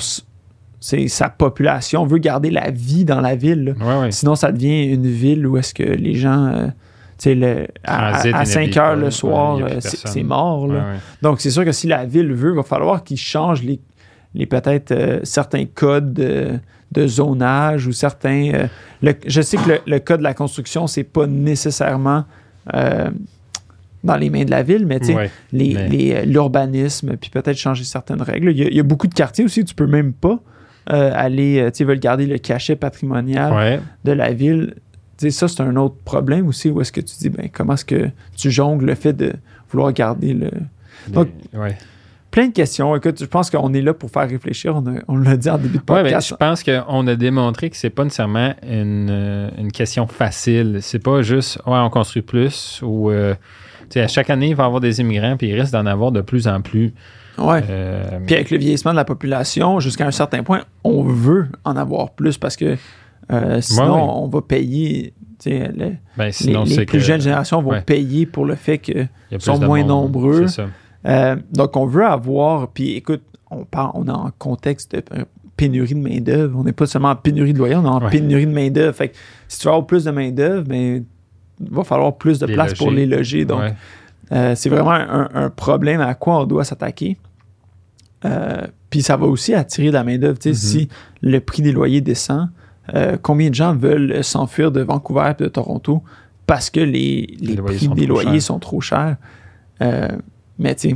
c'est 0.80 1.08
sa 1.08 1.28
population, 1.30 2.06
veut 2.06 2.20
garder 2.20 2.52
la 2.52 2.70
vie 2.72 3.06
dans 3.06 3.20
la 3.20 3.36
ville. 3.36 3.76
là. 3.80 3.86
Ouais, 3.86 4.02
ouais. 4.06 4.12
Sinon, 4.12 4.36
ça 4.36 4.52
devient 4.52 4.84
une 4.94 5.08
ville 5.08 5.46
où 5.48 5.58
est-ce 5.58 5.74
que 5.74 5.84
les 5.84 6.14
gens. 6.14 6.46
euh, 6.48 6.68
le- 7.26 7.68
à, 7.84 8.16
à 8.18 8.46
5 8.46 8.62
inhabitable. 8.62 8.78
heures 8.80 8.96
le 8.96 9.12
soir, 9.12 9.58
euh, 9.62 9.80
c'est 9.82 10.24
mort. 10.24 10.68
là. 10.68 10.74
Ouais, 10.74 10.80
ouais. 10.80 10.96
Donc, 11.22 11.42
c'est 11.42 11.50
sûr 11.52 11.66
que 11.66 11.72
si 11.72 11.88
la 11.88 12.06
ville 12.06 12.32
veut, 12.34 12.52
il 12.52 12.56
va 12.56 12.64
falloir 12.64 13.04
qu'ils 13.04 13.18
changent 13.18 13.64
les, 13.64 13.80
les 14.36 14.46
peut-être 14.46 14.92
euh, 14.92 15.20
certains 15.24 15.66
codes 15.66 16.14
de, 16.14 16.60
de 16.92 17.08
zonage 17.08 17.88
ou 17.88 17.92
certains. 17.92 18.52
euh, 18.54 18.68
le- 19.02 19.16
je 19.26 19.42
sais 19.42 19.58
que 19.58 19.70
le, 19.70 19.80
le 19.88 20.00
code 20.00 20.20
de 20.20 20.24
la 20.24 20.34
construction, 20.34 20.86
c'est 20.88 21.04
pas 21.04 21.26
nécessairement 21.28 22.26
euh, 22.76 23.10
dans 24.04 24.16
les 24.16 24.30
mains 24.30 24.46
de 24.46 24.52
la 24.52 24.64
ville, 24.64 24.86
mais 24.86 25.00
tu 25.00 25.08
sais, 25.08 25.32
les- 25.52 25.74
les, 25.90 26.26
l'urbanisme, 26.26 27.18
puis 27.18 27.30
peut-être 27.30 27.58
changer 27.58 27.84
certaines 27.84 28.22
règles. 28.22 28.52
Il 28.52 28.58
y, 28.58 28.64
a, 28.64 28.68
il 28.68 28.76
y 28.76 28.80
a 28.80 28.84
beaucoup 28.84 29.08
de 29.08 29.14
quartiers 29.14 29.44
aussi, 29.44 29.66
tu 29.66 29.74
peux 29.76 29.88
même 29.88 30.14
pas 30.14 30.40
euh, 30.92 31.12
aller, 31.16 31.60
euh, 31.60 31.72
tu 31.72 31.80
sais, 31.80 31.84
veulent 31.84 32.00
garder 32.00 32.26
le 32.28 32.38
cachet 32.38 32.76
patrimonial 32.78 33.52
Ouais. 33.54 33.80
de 34.06 34.12
la 34.14 34.32
ville. 34.32 34.76
Sais, 35.18 35.32
ça, 35.32 35.48
c'est 35.48 35.62
un 35.62 35.76
autre 35.78 35.96
problème 36.06 36.48
aussi, 36.48 36.70
où 36.70 36.80
est-ce 36.82 36.92
que 36.92 37.02
tu 37.02 37.16
dis, 37.18 37.30
ben, 37.30 37.50
comment 37.52 37.74
est-ce 37.74 37.86
que 37.86 38.10
tu 38.36 38.52
jongles 38.52 38.86
le 38.86 38.96
fait 38.96 39.14
de 39.14 39.34
vouloir 39.72 39.92
garder 39.92 40.34
le, 40.34 40.52
Donc, 41.08 41.30
ouais. 41.54 41.76
plein 42.30 42.48
de 42.48 42.54
questions. 42.54 42.96
Écoute, 42.96 43.20
je 43.20 43.26
pense 43.26 43.50
qu'on 43.50 43.74
est 43.74 43.82
là 43.82 43.94
pour 43.96 44.12
faire 44.12 44.30
réfléchir. 44.30 44.76
On, 44.76 44.86
a- 44.88 45.00
on 45.08 45.18
l'a 45.18 45.36
dit 45.36 45.50
en 45.50 45.58
début 45.58 45.80
de 45.80 45.92
Ouais, 45.92 46.04
ben, 46.04 46.04
podcast. 46.04 46.30
je 46.30 46.36
pense 46.36 46.64
qu'on 46.64 47.08
a 47.08 47.16
démontré 47.16 47.70
que 47.72 47.78
c'est 47.78 47.90
pas 47.90 48.04
nécessairement 48.04 48.54
une, 48.62 49.08
euh, 49.10 49.50
une 49.58 49.72
question 49.72 50.06
facile. 50.06 50.80
C'est 50.82 51.00
pas 51.04 51.24
juste 51.24 51.58
ouais, 51.66 51.78
on 51.80 51.90
construit 51.90 52.22
plus 52.22 52.80
ou 52.84 53.10
euh, 53.10 53.34
à 53.96 54.08
chaque 54.08 54.30
année, 54.30 54.50
il 54.50 54.56
va 54.56 54.64
y 54.64 54.66
avoir 54.68 54.82
des 54.82 55.00
immigrants, 55.02 55.36
puis 55.38 55.48
il 55.48 55.60
risque 55.60 55.72
d'en 55.74 55.86
avoir 55.88 56.12
de 56.12 56.22
plus 56.22 56.48
en 56.48 56.62
plus. 56.62 56.94
ouais. 57.40 57.64
Euh, 57.70 58.20
Puis 58.28 58.36
avec 58.36 58.52
le 58.52 58.58
vieillissement 58.60 58.92
de 58.92 58.98
la 58.98 59.06
population, 59.06 59.80
jusqu'à 59.80 60.06
un 60.06 60.12
certain 60.12 60.44
point, 60.44 60.64
on 60.84 61.02
veut 61.04 61.48
en 61.64 61.76
avoir 61.76 62.12
plus 62.12 62.38
parce 62.38 62.56
que 62.56 62.78
euh, 63.32 63.62
sinon, 63.62 63.84
Ouais, 63.84 64.02
ouais. 64.02 64.08
on 64.16 64.28
va 64.28 64.42
payer. 64.42 65.14
le- 65.46 65.92
ben, 66.18 66.32
sinon, 66.32 66.64
les, 66.64 66.76
plus 66.78 66.86
que 66.86 67.00
jeunes 67.00 67.22
générations 67.22 67.62
vont 67.62 67.72
ouais. 67.72 67.82
payer 67.82 68.26
pour 68.26 68.46
le 68.46 68.56
fait 68.56 68.78
plus 68.78 69.08
sont 69.40 69.60
moins 69.60 69.80
monde. 69.80 69.88
nombreux. 69.88 70.48
Ça. 70.48 70.68
Euh, 71.06 71.36
donc, 71.52 71.76
on 71.78 71.86
veut 71.86 72.06
avoir. 72.06 72.70
Puis 72.70 72.92
écoute, 72.96 73.22
on, 73.52 73.64
parle, 73.66 73.92
on 73.94 74.08
est 74.08 74.12
en 74.12 74.32
contexte 74.38 74.94
de 74.96 75.04
euh, 75.14 75.26
pénurie 75.56 75.94
de 75.94 76.00
main-d'œuvre. 76.00 76.58
On 76.60 76.64
n'est 76.64 76.74
pas 76.74 76.86
seulement 76.88 77.10
en 77.12 77.16
pénurie 77.16 77.54
de 77.54 77.58
loyer, 77.60 77.76
on 77.76 77.86
est 77.86 77.88
en 77.88 78.10
pénurie 78.10 78.46
de 78.48 78.52
main-d'œuvre. 78.52 78.96
Fait 78.96 79.10
que 79.10 79.16
si 79.48 79.60
tu 79.60 79.66
veux 79.68 79.72
avoir 79.74 79.86
plus 79.88 80.06
de 80.06 80.12
main-d'œuvre, 80.12 80.64
ben, 80.68 81.06
il 81.60 81.70
va 81.72 81.84
falloir 81.84 82.16
plus 82.18 82.40
de 82.40 82.46
Les 82.46 82.54
place 82.54 82.74
pour 82.74 82.92
les 82.92 83.06
loger. 83.06 83.46
Donc. 83.46 83.62
Euh, 84.34 84.56
c'est 84.56 84.70
vraiment 84.70 84.92
un, 84.92 85.30
un 85.34 85.50
problème 85.50 86.02
à 86.02 86.14
quoi 86.14 86.42
on 86.42 86.46
doit 86.46 86.66
s'attaquer. 86.66 87.18
Puis 88.90 89.02
ça 89.02 89.16
va 89.18 89.26
aussi 89.28 89.54
attirer 89.54 89.88
de 89.88 89.94
la 89.94 90.04
main-d'œuvre. 90.04 90.38
Mhm. 90.46 90.54
Si 90.54 90.90
le 91.22 91.40
prix 91.40 91.62
des 91.62 91.72
loyers 91.72 92.02
descend, 92.02 92.50
euh, 92.96 93.18
combien 93.22 93.50
de 93.50 93.56
gens 93.56 93.74
veulent 93.74 94.24
s'enfuir 94.24 94.72
de 94.72 94.82
Vancouver 94.82 95.32
et 95.38 95.44
de 95.44 95.50
Toronto 95.50 96.04
parce 96.46 96.70
que 96.70 96.80
les, 96.80 97.36
les, 97.40 97.56
loyers 97.56 97.90
prix 97.90 98.00
des 98.00 98.06
loyers 98.06 98.32
chers? 98.34 98.42
sont 98.42 98.60
trop 98.60 98.82
chers? 98.82 99.18
Euh, 99.82 100.08
mais 100.58 100.76
tu 100.76 100.90
sais, 100.90 100.96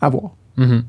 à 0.00 0.08
voir. 0.08 0.30
Mhm. 0.56 0.84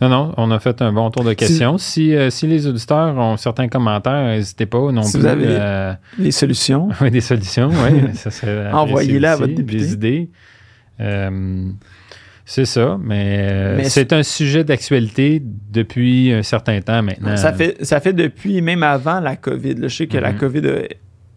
Non, 0.00 0.08
non, 0.08 0.34
on 0.36 0.50
a 0.50 0.60
fait 0.60 0.80
un 0.82 0.92
bon 0.92 1.10
tour 1.10 1.24
de 1.24 1.32
questions. 1.32 1.78
Si, 1.78 2.14
euh, 2.14 2.30
si 2.30 2.46
les 2.46 2.66
auditeurs 2.66 3.16
ont 3.16 3.36
certains 3.36 3.68
commentaires, 3.68 4.26
n'hésitez 4.26 4.66
pas 4.66 4.92
non 4.92 5.02
Si 5.02 5.12
plus 5.12 5.20
vous 5.20 5.26
avez 5.26 5.94
Les 6.18 6.30
solutions. 6.30 6.90
Oui, 7.00 7.10
des 7.10 7.20
solutions, 7.20 7.70
oui. 7.70 8.02
Envoyez-les 8.72 9.26
à 9.26 9.36
votre 9.36 9.54
député. 9.54 9.78
Des 9.78 9.92
idées. 9.92 10.30
Euh, 11.00 11.70
c'est 12.50 12.64
ça, 12.64 12.98
mais, 13.02 13.36
euh, 13.50 13.76
Mais 13.76 13.88
c'est 13.90 14.10
un 14.14 14.22
sujet 14.22 14.64
d'actualité 14.64 15.42
depuis 15.70 16.32
un 16.32 16.42
certain 16.42 16.80
temps 16.80 17.02
maintenant. 17.02 17.36
Ça 17.36 17.52
fait, 17.52 17.76
ça 17.84 18.00
fait 18.00 18.14
depuis, 18.14 18.62
même 18.62 18.82
avant 18.82 19.20
la 19.20 19.36
COVID. 19.36 19.74
là. 19.74 19.88
je 19.88 19.94
sais 19.96 20.06
que 20.06 20.16
la 20.16 20.32
Mhm. 20.32 20.38
COVID 20.38 20.66
a 20.66 20.72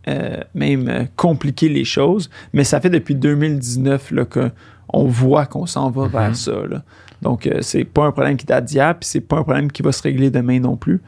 euh, 0.10 0.38
même 0.56 0.88
euh, 0.88 1.04
compliqué 1.18 1.68
les 1.70 1.84
choses, 1.86 2.30
mais 2.54 2.64
ça 2.64 2.80
fait 2.80 2.90
depuis 2.90 3.14
2019 3.14 4.12
là, 4.12 4.24
qu'on 4.26 5.04
voit 5.06 5.46
qu'on 5.46 5.66
s'en 5.66 5.90
va 5.92 6.06
Mhm. 6.06 6.12
vers 6.12 6.36
ça. 6.36 6.54
là. 6.70 6.82
Donc, 7.22 7.46
euh, 7.46 7.60
c'est 7.62 7.84
pas 7.84 8.06
un 8.06 8.12
problème 8.12 8.38
qui 8.38 8.46
date 8.46 8.66
d'hier, 8.66 8.98
puis 8.98 9.08
c'est 9.08 9.20
pas 9.22 9.38
un 9.38 9.44
problème 9.44 9.70
qui 9.72 9.82
va 9.84 9.92
se 9.92 10.02
régler 10.02 10.32
demain 10.32 10.60
non 10.60 10.76
plus. 10.78 11.02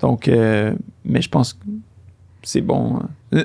Donc, 0.00 0.26
euh, 0.26 0.72
mais 1.04 1.20
je 1.22 1.28
pense 1.28 1.52
que 1.52 1.60
c'est 2.42 2.62
bon. 2.62 3.00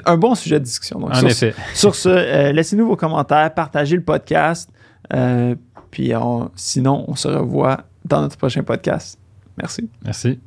Un 0.06 0.17
bon 0.17 0.34
sujet 0.34 0.60
de 0.60 0.63
discussion. 0.63 0.97
Donc, 0.99 1.12
En 1.12 1.15
sur, 1.15 1.28
effet. 1.28 1.54
sur 1.73 1.93
ce, 1.93 2.08
euh, 2.10 2.51
laissez-nous 2.54 2.88
vos 2.88 2.95
commentaires, 2.95 3.54
partagez 3.54 3.97
le 3.97 4.01
podcast, 4.01 4.69
euh, 5.13 5.54
puis 5.95 6.12
sinon, 6.58 7.05
on 7.08 7.15
se 7.15 7.29
revoit 7.29 7.86
dans 8.03 8.19
notre 8.19 8.36
prochain 8.36 8.63
podcast. 8.63 9.17
Merci. 9.58 9.89
Merci. 10.03 10.41